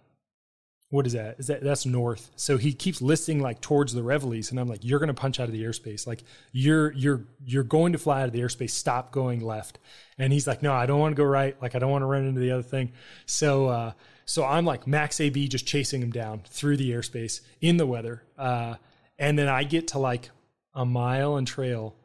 [0.91, 1.37] what is that?
[1.39, 2.31] Is that that's north?
[2.37, 5.39] So he keeps listing like towards the Reveilles, and I'm like, you're going to punch
[5.39, 6.07] out of the airspace.
[6.07, 8.71] Like you're you're you're going to fly out of the airspace.
[8.71, 9.79] Stop going left.
[10.19, 11.61] And he's like, no, I don't want to go right.
[11.61, 12.93] Like I don't want to run into the other thing.
[13.27, 13.93] So uh,
[14.29, 18.23] so I'm like max AB just chasing him down through the airspace in the weather.
[18.37, 18.75] Uh,
[19.19, 20.29] and then I get to like
[20.75, 21.97] a mile and trail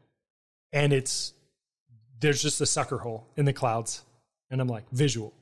[0.71, 1.33] and it's,
[2.21, 4.03] there's just a sucker hole in the clouds.
[4.49, 5.33] And I'm like visual.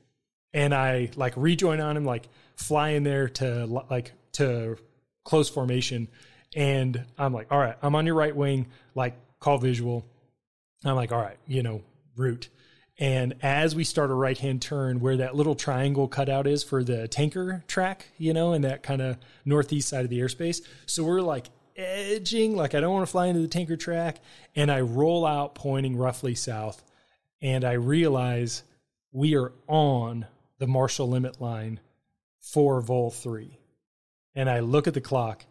[0.52, 4.76] And I like rejoin on him, like fly in there to like, to
[5.24, 6.08] close formation.
[6.54, 10.06] And I'm like, all right, I'm on your right wing, like call visual.
[10.84, 11.82] I'm like, all right, you know,
[12.16, 12.48] route.
[12.98, 16.84] And as we start a right hand turn, where that little triangle cutout is for
[16.84, 20.60] the tanker track, you know, and that kind of northeast side of the airspace.
[20.86, 21.46] So we're like
[21.76, 24.18] edging, like I don't want to fly into the tanker track.
[24.54, 26.82] And I roll out pointing roughly south.
[27.40, 28.62] And I realize
[29.10, 30.26] we are on
[30.58, 31.80] the Marshall limit line
[32.42, 33.58] for Vol 3.
[34.34, 35.44] And I look at the clock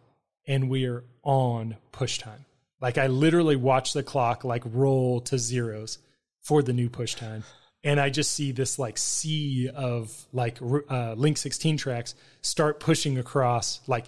[0.46, 2.44] and we are on push time.
[2.80, 5.98] Like I literally watch the clock like roll to zeros
[6.42, 7.44] for the new push time.
[7.84, 13.18] And I just see this like sea of like uh, Link 16 tracks start pushing
[13.18, 14.06] across like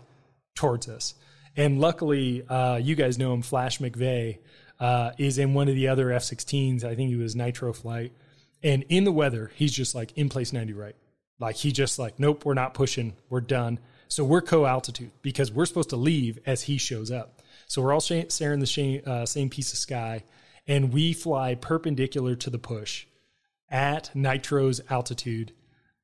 [0.54, 1.14] towards us.
[1.56, 4.38] And luckily, uh, you guys know him, Flash McVeigh,
[4.80, 6.84] uh, is in one of the other F 16s.
[6.84, 8.12] I think he was Nitro Flight.
[8.62, 10.96] And in the weather, he's just like in place 90 right.
[11.38, 13.14] Like he just like, nope, we're not pushing.
[13.28, 13.78] We're done.
[14.08, 17.42] So we're co altitude because we're supposed to leave as he shows up.
[17.66, 20.24] So we're all sharing the uh, same piece of sky
[20.66, 23.06] and we fly perpendicular to the push
[23.70, 25.52] at Nitro's altitude.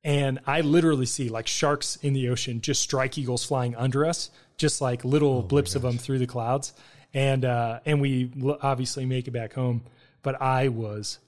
[0.03, 4.31] And I literally see like sharks in the ocean, just strike eagles flying under us,
[4.57, 6.73] just like little oh blips of them through the clouds.
[7.13, 9.83] And, uh, and we obviously make it back home.
[10.23, 11.19] But I was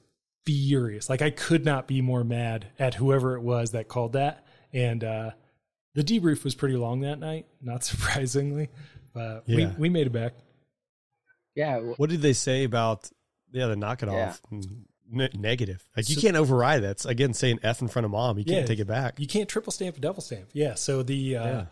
[0.45, 1.09] furious.
[1.09, 4.45] Like I could not be more mad at whoever it was that called that.
[4.71, 5.31] And, uh,
[5.95, 8.69] the debrief was pretty long that night, not surprisingly,
[9.13, 9.55] but yeah.
[9.55, 10.33] we, we made it back.
[11.55, 11.79] Yeah.
[11.79, 13.09] What did they say about
[13.51, 14.29] yeah the knock it yeah.
[14.29, 14.41] off?
[14.51, 15.85] N- negative.
[15.95, 16.91] Like you can't override that.
[16.91, 18.39] It's again saying F in front of mom.
[18.39, 19.19] You can't yeah, take it back.
[19.19, 20.49] You can't triple stamp a double stamp.
[20.53, 20.73] Yeah.
[20.73, 21.65] So the uh, yeah.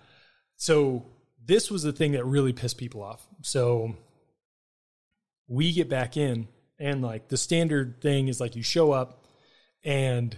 [0.57, 1.05] so
[1.43, 3.25] this was the thing that really pissed people off.
[3.41, 3.95] So
[5.47, 6.47] we get back in
[6.81, 9.23] and like the standard thing is like you show up
[9.83, 10.35] and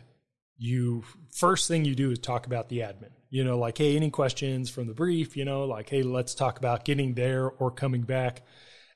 [0.57, 4.11] you first thing you do is talk about the admin you know, like, hey, any
[4.11, 8.03] questions from the brief, you know, like, hey, let's talk about getting there or coming
[8.03, 8.43] back.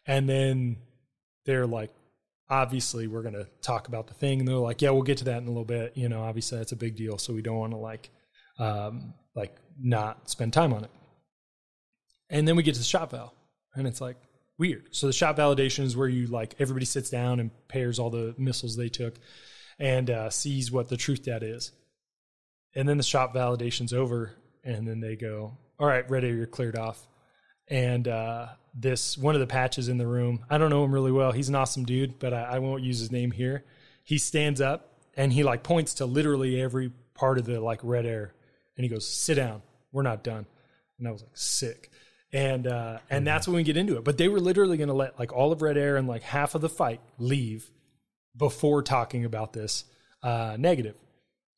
[0.06, 0.78] And then
[1.48, 1.90] they're like,
[2.48, 4.38] obviously, we're going to talk about the thing.
[4.38, 5.98] And they're like, yeah, we'll get to that in a little bit.
[5.98, 7.18] You know, obviously, that's a big deal.
[7.18, 8.12] So we don't want to like,
[8.60, 10.92] um, like, not spend time on it.
[12.30, 13.34] And then we get to the shop val,
[13.74, 14.18] and it's like
[14.58, 14.88] weird.
[14.92, 18.34] So the shop validation is where you like everybody sits down and pairs all the
[18.38, 19.16] missiles they took
[19.80, 21.72] and uh, sees what the truth data is.
[22.76, 24.34] And then the shop validation's over
[24.64, 27.08] and then they go all right ready you're cleared off.
[27.70, 31.12] And uh, this one of the patches in the room i don't know him really
[31.12, 31.32] well.
[31.32, 33.64] He's an awesome dude but I, I, won't use his name here.
[34.04, 38.06] He stands up and he like points to literally every part of the like red
[38.06, 38.34] air
[38.76, 39.62] and he goes sit down.
[39.92, 40.46] We're not done.
[41.00, 41.92] And i was like sick
[42.38, 43.26] and uh, and mm-hmm.
[43.26, 44.04] that's when we get into it.
[44.04, 46.54] But they were literally going to let like all of red air and like half
[46.54, 47.72] of the fight leave
[48.36, 49.86] before talking about this
[50.22, 50.96] uh, negative.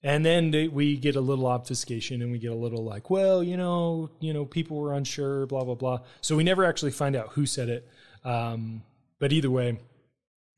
[0.02, 3.44] And then they, we get a little obfuscation and we get a little like well
[3.44, 6.00] you know you know people were unsure blah blah blah.
[6.22, 7.88] So we never actually find out who said it.
[8.24, 8.84] Um,
[9.20, 9.78] but either way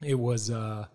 [0.04, 0.86] it was uh,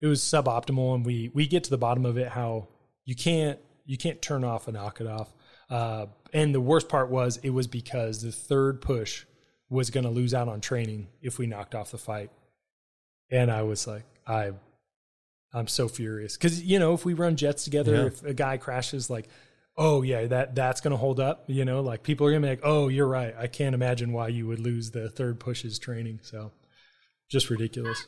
[0.00, 2.68] it was suboptimal and we we get to the bottom of it how
[3.04, 5.34] you can't you can't turn off and knock it off
[5.70, 9.24] uh, and the worst part was it was because the third push
[9.68, 12.30] was going to lose out on training if we knocked off the fight
[13.30, 14.50] and i was like i
[15.52, 18.06] I'm so furious because you know if we run jets together, yeah.
[18.06, 19.28] if a guy crashes, like,
[19.76, 21.44] oh yeah, that that's gonna hold up.
[21.48, 23.34] You know, like people are gonna be like, oh, you're right.
[23.36, 26.20] I can't imagine why you would lose the third pushes training.
[26.22, 26.52] So,
[27.28, 28.06] just ridiculous.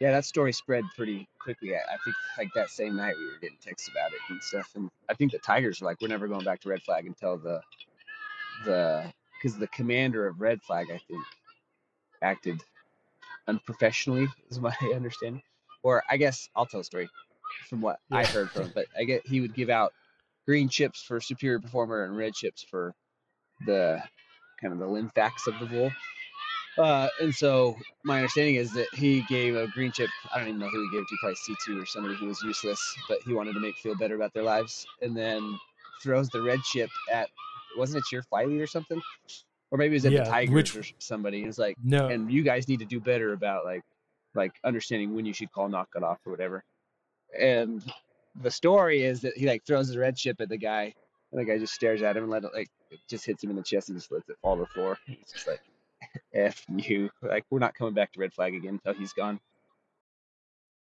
[0.00, 1.74] Yeah, that story spread pretty quickly.
[1.74, 4.70] I, I think like that same night we were getting texts about it and stuff.
[4.76, 7.36] And I think the Tigers were like, we're never going back to Red Flag until
[7.36, 7.60] the
[8.64, 11.24] the because the commander of Red Flag, I think,
[12.22, 12.60] acted
[13.48, 15.42] unprofessionally, is my understanding
[15.82, 17.08] or I guess I'll tell a story
[17.68, 18.18] from what yeah.
[18.18, 18.72] I heard from him.
[18.74, 19.92] But I get he would give out
[20.46, 22.94] green chips for superior performer and red chips for
[23.66, 24.02] the
[24.60, 25.90] kind of the LIMFACs of the bull.
[26.78, 30.08] Uh, and so my understanding is that he gave a green chip.
[30.32, 32.40] I don't even know who he gave it to, probably C2 or somebody who was
[32.42, 34.86] useless, but he wanted to make feel better about their lives.
[35.02, 35.58] And then
[36.02, 37.28] throws the red chip at,
[37.76, 39.02] wasn't it your flight or something?
[39.70, 41.42] Or maybe it was at yeah, the Tigers which, or somebody.
[41.42, 42.08] It's like, no.
[42.08, 43.82] And you guys need to do better about like
[44.34, 46.64] like understanding when you should call knock it off or whatever.
[47.38, 47.82] And
[48.40, 50.94] the story is that he like throws the red chip at the guy,
[51.32, 53.50] and the guy just stares at him and let it like it just hits him
[53.50, 54.98] in the chest and just lets it fall to the floor.
[55.06, 55.60] It's just like,
[56.34, 59.40] f you, like we're not coming back to red flag again until he's gone.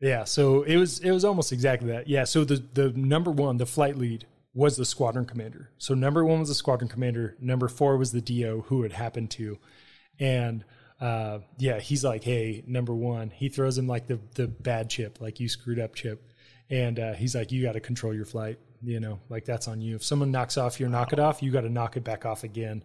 [0.00, 2.08] Yeah, so it was it was almost exactly that.
[2.08, 5.70] Yeah, so the the number one, the flight lead was the squadron commander.
[5.78, 7.36] So number one was the squadron commander.
[7.38, 9.58] Number four was the DO who it happened to,
[10.18, 10.64] and
[11.00, 15.20] uh, yeah, he's like, hey, number one, he throws him like the the bad chip,
[15.20, 16.32] like you screwed up chip,
[16.70, 19.80] and uh, he's like, you got to control your flight, you know, like that's on
[19.80, 19.96] you.
[19.96, 22.44] If someone knocks off your knock it off, you got to knock it back off
[22.44, 22.84] again.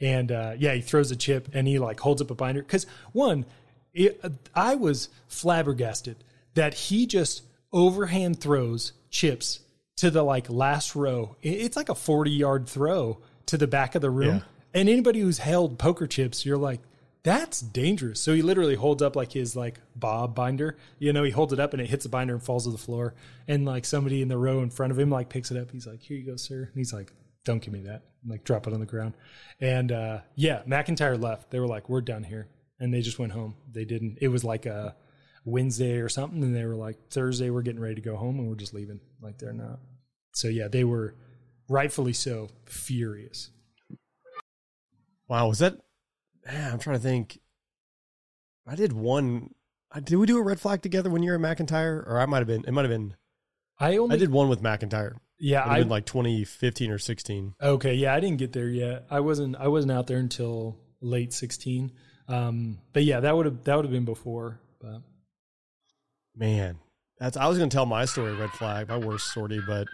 [0.00, 2.86] And uh, yeah, he throws a chip and he like holds up a binder because
[3.12, 3.44] one,
[3.92, 4.20] it,
[4.54, 6.16] I was flabbergasted
[6.54, 7.42] that he just
[7.72, 9.60] overhand throws chips
[9.96, 11.36] to the like last row.
[11.42, 14.36] It's like a forty yard throw to the back of the room.
[14.36, 14.42] Yeah.
[14.72, 16.80] And anybody who's held poker chips, you're like,
[17.22, 18.20] that's dangerous.
[18.20, 20.76] So he literally holds up like his like bob binder.
[20.98, 22.78] You know, he holds it up and it hits the binder and falls to the
[22.78, 23.14] floor.
[23.46, 25.70] And like somebody in the row in front of him like picks it up.
[25.70, 27.12] He's like, "Here you go, sir." And he's like,
[27.44, 28.02] don't give me that.
[28.26, 29.14] Like drop it on the ground.
[29.60, 31.50] And uh, yeah, McEntire left.
[31.50, 32.48] They were like, we're done here.
[32.78, 33.54] And they just went home.
[33.70, 34.94] They didn't, it was like a
[35.44, 36.42] Wednesday or something.
[36.42, 39.00] And they were like, Thursday, we're getting ready to go home and we're just leaving.
[39.20, 39.80] Like they're not.
[40.34, 41.14] So yeah, they were
[41.68, 43.50] rightfully so furious.
[45.28, 45.48] Wow.
[45.48, 45.78] Was that,
[46.46, 47.40] man, I'm trying to think.
[48.66, 49.54] I did one.
[50.04, 52.06] Did we do a red flag together when you were at McEntire?
[52.06, 53.14] Or I might have been, it might have been.
[53.78, 55.16] I only I did one with McEntire.
[55.40, 57.54] Yeah, I like 2015 or 16.
[57.60, 59.06] Okay, yeah, I didn't get there yet.
[59.10, 61.92] I wasn't I wasn't out there until late 16.
[62.28, 64.60] Um, but yeah, that would have that would have been before.
[64.80, 65.00] But
[66.36, 66.78] man,
[67.18, 69.88] that's I was going to tell my story, red flag, my worst sortie, but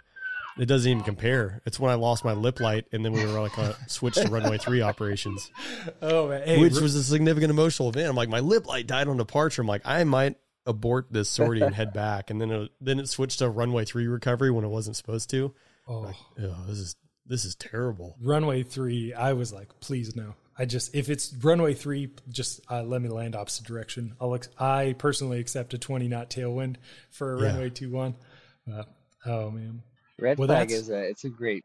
[0.59, 1.61] it doesn't even compare.
[1.65, 4.27] It's when I lost my lip light, and then we were like a switch to
[4.27, 5.51] runway three operations.
[6.01, 6.41] Oh, man.
[6.45, 8.09] Hey, which was a significant emotional event.
[8.09, 9.61] I'm like, my lip light died on departure.
[9.61, 10.37] I'm like, I might
[10.67, 14.07] abort this sortie and head back, and then it, then it switched to runway three
[14.07, 15.53] recovery when it wasn't supposed to.
[15.87, 16.95] Oh, like, oh this is
[17.25, 18.15] this is terrible.
[18.21, 20.35] Runway three, I was like, please no.
[20.57, 24.15] I just if it's runway three, just uh, let me land opposite direction.
[24.19, 26.77] I'll ex- I personally accept a twenty knot tailwind
[27.11, 27.47] for a yeah.
[27.47, 28.15] runway two one.
[28.71, 28.83] Uh,
[29.25, 29.83] oh man,
[30.19, 31.63] red well, flag is a it's a great.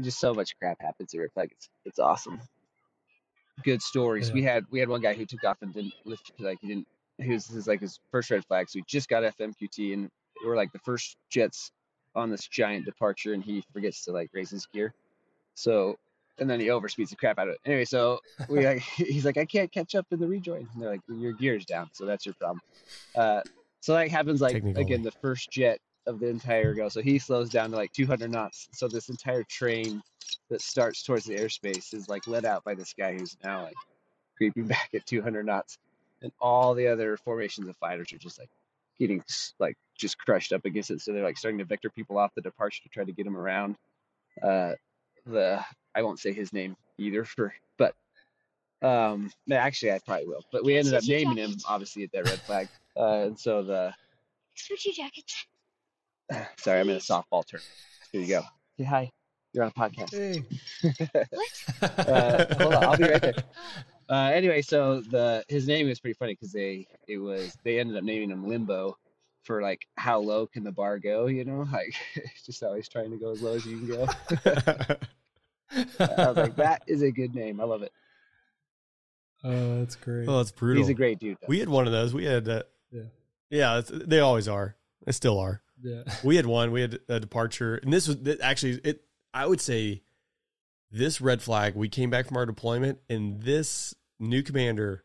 [0.00, 1.50] Just so much crap happens at red flag.
[1.52, 2.40] It's it's awesome.
[3.62, 4.28] Good stories.
[4.28, 4.34] Yeah.
[4.34, 6.86] We had we had one guy who took off and didn't lift like he didn't
[7.18, 8.68] he was his like his first red flag.
[8.68, 10.08] So he just got FMQT and
[10.44, 11.70] we're like the first jets
[12.14, 14.94] on this giant departure and he forgets to like raise his gear.
[15.54, 15.96] So
[16.38, 17.60] and then he overspeeds the crap out of it.
[17.66, 20.68] Anyway, so we like, he's like, I can't catch up in the rejoin.
[20.72, 22.60] And they're like, your gear's down, so that's your problem.
[23.14, 23.42] Uh,
[23.80, 26.88] so that happens like again the first jet of the entire go.
[26.88, 28.68] So he slows down to like 200 knots.
[28.72, 30.02] So this entire train
[30.50, 33.74] that starts towards the airspace is like let out by this guy who's now like
[34.36, 35.78] creeping back at 200 knots
[36.22, 38.50] and all the other formations of fighters are just like
[38.98, 39.22] getting
[39.58, 41.00] like just crushed up against it.
[41.00, 43.36] So they're like starting to vector people off the departure to try to get them
[43.36, 43.76] around.
[44.42, 44.72] Uh,
[45.26, 45.62] the
[45.94, 47.94] I won't say his name either for, but
[48.82, 50.44] um, actually I probably will.
[50.52, 52.68] But we ended up naming him obviously at that red flag.
[52.96, 53.94] Uh, and so the
[54.56, 55.46] switchy jackets.
[56.58, 57.70] Sorry, I'm in a softball tournament.
[58.12, 58.42] Here you go.
[58.78, 59.10] Say hi.
[59.52, 60.10] You're on a podcast.
[60.10, 60.42] Hey.
[61.30, 62.08] what?
[62.08, 63.34] uh, hold on, I'll be right there.
[64.08, 67.96] Uh, anyway, so the his name is pretty funny because they it was they ended
[67.96, 68.96] up naming him Limbo
[69.44, 71.26] for like how low can the bar go?
[71.26, 71.94] You know, like
[72.44, 74.06] just always trying to go as low as you can go.
[75.98, 77.60] I was like, that is a good name.
[77.60, 77.92] I love it.
[79.44, 80.28] Oh, that's great.
[80.28, 80.80] Oh, that's brutal.
[80.80, 81.36] He's a great dude.
[81.40, 81.48] Though.
[81.48, 82.14] We had one of those.
[82.14, 83.02] We had, uh, yeah,
[83.50, 83.82] yeah.
[83.90, 84.76] they always are.
[85.04, 85.62] They still are.
[85.82, 86.04] Yeah.
[86.22, 86.70] We had one.
[86.70, 89.02] We had a departure, and this was actually it.
[89.34, 90.02] I would say
[90.92, 91.74] this red flag.
[91.74, 95.04] We came back from our deployment, and this new commander,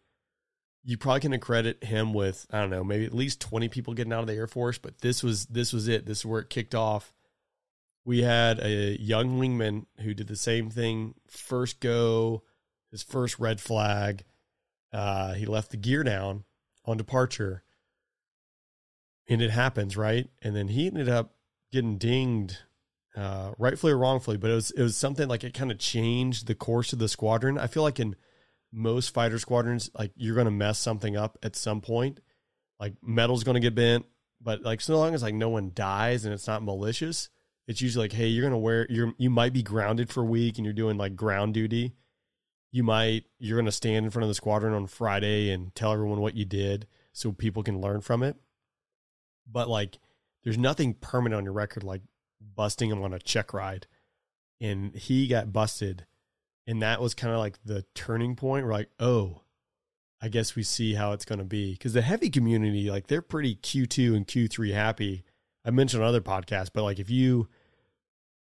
[0.83, 4.13] you probably can accredit him with I don't know maybe at least twenty people getting
[4.13, 6.05] out of the Air Force, but this was this was it.
[6.05, 7.13] This is where it kicked off.
[8.05, 12.43] We had a young wingman who did the same thing first go,
[12.91, 14.23] his first red flag.
[14.93, 16.45] Uh, he left the gear down
[16.85, 17.63] on departure,
[19.27, 20.29] and it happens right.
[20.41, 21.33] And then he ended up
[21.71, 22.59] getting dinged
[23.18, 26.45] uh, rightfully or wrongfully, but it was it was something like it kind of changed
[26.45, 27.57] the course of the squadron.
[27.57, 28.15] I feel like in
[28.72, 32.20] most fighter squadrons, like you're going to mess something up at some point.
[32.80, 34.05] Like metal's going to get bent,
[34.39, 37.30] but like so long as like no one dies and it's not malicious,
[37.68, 40.28] it's usually like, hey, you're going to wear you're you might be grounded for a
[40.28, 41.95] week and you're doing like ground duty.
[42.72, 45.91] You might you're going to stand in front of the squadron on Friday and tell
[45.91, 48.36] everyone what you did so people can learn from it.
[49.51, 49.97] But like,
[50.43, 52.01] there's nothing permanent on your record like
[52.58, 53.88] busting him on a check ride,
[54.60, 56.05] and he got busted
[56.68, 58.66] and that was kind of like the turning point.
[58.66, 59.41] We're like, oh,
[60.22, 63.22] I guess we see how it's going to be because the heavy community, like they're
[63.22, 65.24] pretty Q2 and Q3 happy.
[65.66, 67.47] I mentioned on other podcasts, but like if you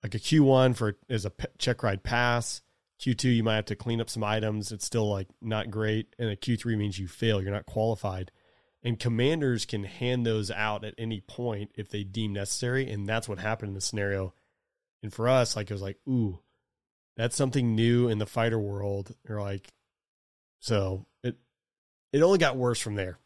[0.03, 2.61] like a Q1 for is a check ride pass,
[3.01, 4.71] Q2 you might have to clean up some items.
[4.71, 7.41] It's still like not great, and a Q3 means you fail.
[7.41, 8.31] You're not qualified.
[8.87, 13.27] And commanders can hand those out at any point if they deem necessary, and that's
[13.27, 14.33] what happened in the scenario.
[15.03, 16.39] And for us, like it was like, ooh,
[17.17, 19.13] that's something new in the fighter world.
[19.27, 19.67] You're like,
[20.61, 21.35] so it
[22.13, 23.19] it only got worse from there.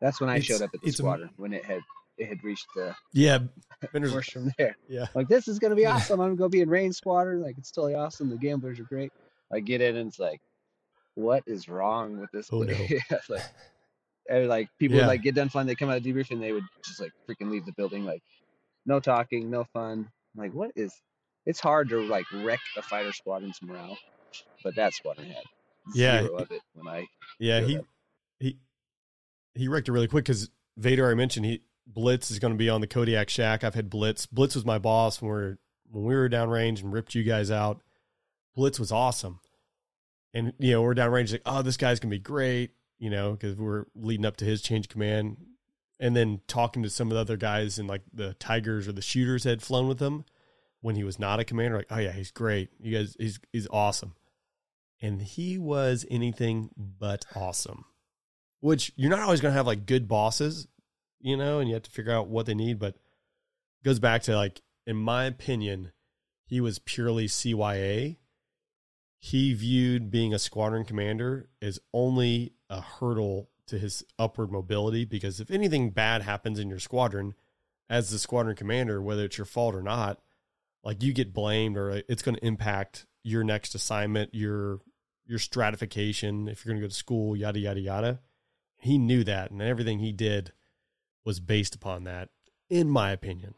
[0.00, 1.82] That's when I it's, showed up at the squadron a, when it had
[2.18, 3.38] it had reached the yeah
[3.94, 4.76] worse from there.
[4.88, 6.18] Yeah, like this is gonna be awesome.
[6.18, 7.40] I'm gonna go be in rain squadron.
[7.40, 8.30] Like it's totally awesome.
[8.30, 9.12] The gamblers are great.
[9.52, 10.40] I get in and it's like,
[11.14, 12.48] what is wrong with this?
[12.52, 12.74] Oh, no.
[13.28, 13.42] like,
[14.28, 15.04] and like people yeah.
[15.04, 15.66] would like get done flying.
[15.66, 18.04] They come out of debrief and they would just like freaking leave the building.
[18.04, 18.22] Like
[18.84, 20.08] no talking, no fun.
[20.34, 20.92] I'm like what is
[21.44, 23.96] it's hard to like wreck a fighter squadron's morale,
[24.62, 25.44] but that squadron had
[25.94, 27.06] yeah, zero of it when I
[27.38, 27.78] yeah he
[28.40, 28.58] he
[29.54, 32.68] he wrecked it really quick because Vader I mentioned he Blitz is going to be
[32.68, 33.62] on the Kodiak Shack.
[33.62, 34.26] I've had Blitz.
[34.26, 35.58] Blitz was my boss when we are
[35.90, 37.80] when we were downrange and ripped you guys out,
[38.54, 39.40] Blitz was awesome.
[40.34, 43.32] And, you know, we're downrange like, oh, this guy's going to be great, you know,
[43.32, 45.36] because we're leading up to his change command.
[45.98, 49.02] And then talking to some of the other guys and like the Tigers or the
[49.02, 50.24] shooters had flown with him
[50.82, 52.68] when he was not a commander, like, oh, yeah, he's great.
[52.78, 54.14] You guys, he's, he's awesome.
[55.00, 57.86] And he was anything but awesome,
[58.60, 60.68] which you're not always going to have like good bosses,
[61.20, 62.78] you know, and you have to figure out what they need.
[62.78, 62.96] But
[63.82, 65.92] goes back to like, in my opinion,
[66.44, 68.16] he was purely CYA
[69.18, 75.40] he viewed being a squadron commander as only a hurdle to his upward mobility because
[75.40, 77.34] if anything bad happens in your squadron
[77.88, 80.20] as the squadron commander whether it's your fault or not
[80.86, 84.78] like you get blamed or it's going to impact your next assignment your
[85.26, 88.20] your stratification if you're going to go to school yada yada yada.
[88.78, 90.52] He knew that and everything he did
[91.24, 92.28] was based upon that
[92.70, 93.54] in my opinion.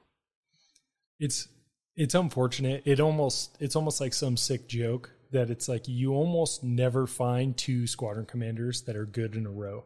[1.20, 1.48] It's
[1.94, 2.82] it's unfortunate.
[2.86, 7.56] It almost it's almost like some sick joke that it's like you almost never find
[7.56, 9.84] two squadron commanders that are good in a row.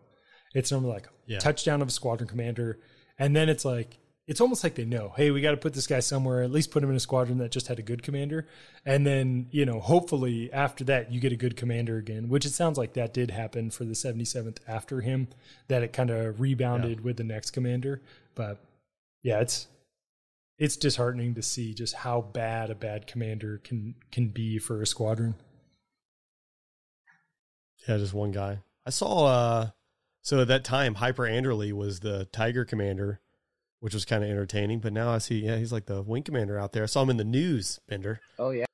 [0.55, 1.39] It's normally like yeah.
[1.39, 2.79] touchdown of a squadron commander,
[3.19, 5.87] and then it's like it's almost like they know, hey, we got to put this
[5.87, 6.43] guy somewhere.
[6.43, 8.47] At least put him in a squadron that just had a good commander,
[8.85, 12.29] and then you know, hopefully after that you get a good commander again.
[12.29, 15.29] Which it sounds like that did happen for the 77th after him,
[15.69, 17.05] that it kind of rebounded yeah.
[17.05, 18.03] with the next commander.
[18.35, 18.59] But
[19.23, 19.67] yeah, it's
[20.63, 24.87] it's disheartening to see just how bad a bad commander can can be for a
[24.87, 25.35] squadron.
[27.89, 28.61] Yeah, just one guy.
[28.87, 29.71] I saw uh
[30.21, 33.21] so at that time Hyper Anderly was the Tiger commander,
[33.81, 36.61] which was kind of entertaining, but now I see yeah, he's like the wing commander
[36.61, 36.85] out there.
[36.85, 38.21] I saw him in the news, Bender.
[38.39, 38.67] Oh yeah.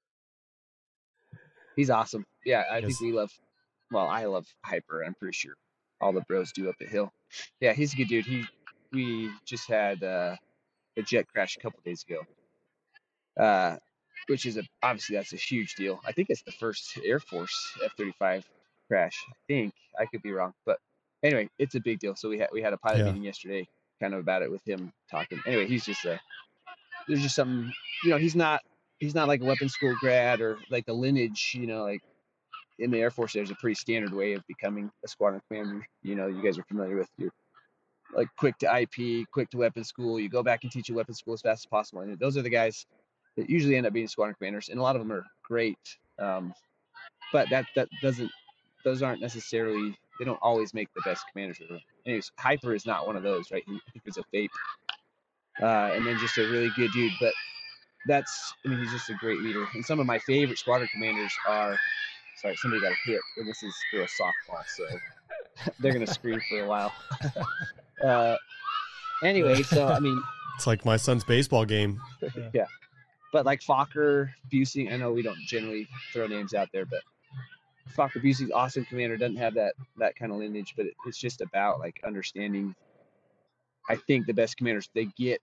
[1.74, 2.26] He's awesome.
[2.44, 2.84] Yeah, I yes.
[2.84, 3.30] think we love
[3.90, 5.54] well, I love Hyper, I'm pretty sure
[6.02, 7.10] all the bros do up at Hill.
[7.62, 8.26] Yeah, he's a good dude.
[8.26, 8.44] He
[8.92, 10.36] we just had uh
[10.98, 12.20] a jet crash a couple days ago,
[13.42, 13.76] uh,
[14.26, 16.00] which is a obviously that's a huge deal.
[16.04, 18.42] I think it's the first Air Force F-35
[18.88, 19.24] crash.
[19.30, 20.78] I think I could be wrong, but
[21.22, 22.14] anyway, it's a big deal.
[22.16, 23.04] So we had we had a pilot yeah.
[23.04, 23.66] meeting yesterday,
[24.00, 25.40] kind of about it with him talking.
[25.46, 26.20] Anyway, he's just a
[27.06, 27.72] there's just some
[28.04, 28.60] you know he's not
[28.98, 32.02] he's not like a weapons school grad or like the lineage you know like
[32.78, 35.86] in the Air Force there's a pretty standard way of becoming a squadron commander.
[36.02, 37.30] You know you guys are familiar with your
[38.14, 40.18] like quick to IP, quick to weapons school.
[40.18, 42.02] You go back and teach a weapons school as fast as possible.
[42.02, 42.86] And those are the guys
[43.36, 45.78] that usually end up being squadron commanders, and a lot of them are great.
[46.18, 46.52] Um,
[47.32, 48.30] but that that doesn't
[48.84, 51.60] those aren't necessarily they don't always make the best commanders.
[52.04, 53.62] Anyways, Hyper is not one of those, right?
[53.66, 54.48] He, was a FAIP,
[55.62, 57.12] uh, and then just a really good dude.
[57.20, 57.32] But
[58.06, 59.66] that's I mean he's just a great leader.
[59.74, 61.78] And some of my favorite squadron commanders are
[62.40, 64.84] sorry somebody got a hit, and this is for a softball, so
[65.80, 66.92] they're gonna scream for a while.
[68.02, 68.36] Uh,
[69.22, 70.20] anyway, so I mean,
[70.56, 72.00] it's like my son's baseball game.
[72.54, 72.66] yeah,
[73.32, 77.00] but like Fokker, Busey, I know we don't generally throw names out there, but
[77.96, 81.40] Fokker Busey's awesome commander doesn't have that that kind of lineage, but it, it's just
[81.40, 82.74] about like understanding.
[83.90, 85.40] I think the best commanders they get,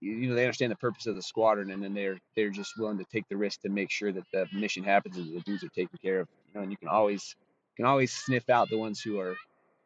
[0.00, 2.98] you know, they understand the purpose of the squadron, and then they're they're just willing
[2.98, 5.68] to take the risk to make sure that the mission happens and the dudes are
[5.68, 6.28] taken care of.
[6.48, 7.36] You know, and you can always
[7.76, 9.36] can always sniff out the ones who are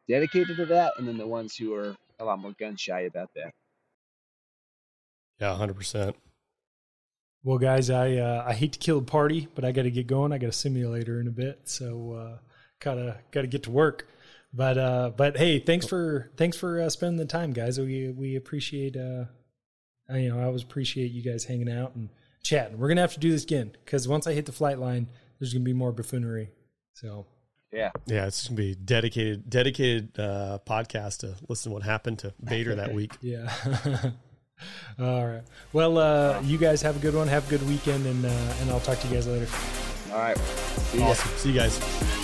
[0.09, 3.31] dedicated to that, and then the ones who are a lot more gun shy about
[3.35, 3.53] that.
[5.41, 6.17] Yeah, hundred percent.
[7.43, 10.07] Well, guys, I uh, I hate to kill the party, but I got to get
[10.07, 10.33] going.
[10.33, 12.39] I got a simulator in a bit, so uh,
[12.81, 14.07] gotta gotta get to work.
[14.53, 17.79] But uh, but hey, thanks for thanks for uh, spending the time, guys.
[17.79, 19.25] We we appreciate uh,
[20.11, 22.09] you know I always appreciate you guys hanging out and
[22.43, 22.79] chatting.
[22.79, 25.09] We're gonna have to do this again because once I hit the flight line,
[25.39, 26.51] there's gonna be more buffoonery.
[26.93, 27.27] So
[27.75, 27.91] yeah.
[28.07, 32.75] Yeah, it's gonna be dedicated dedicated uh, podcast to listen to what happened to Vader
[32.77, 33.13] that week.
[33.21, 33.53] yeah.
[34.99, 35.43] All right.
[35.73, 37.29] Well, uh, you guys have a good one.
[37.29, 39.49] Have a good weekend, and uh, and I'll talk to you guys later.
[40.13, 40.39] All right.
[40.39, 41.37] See awesome.
[41.37, 42.24] See you guys.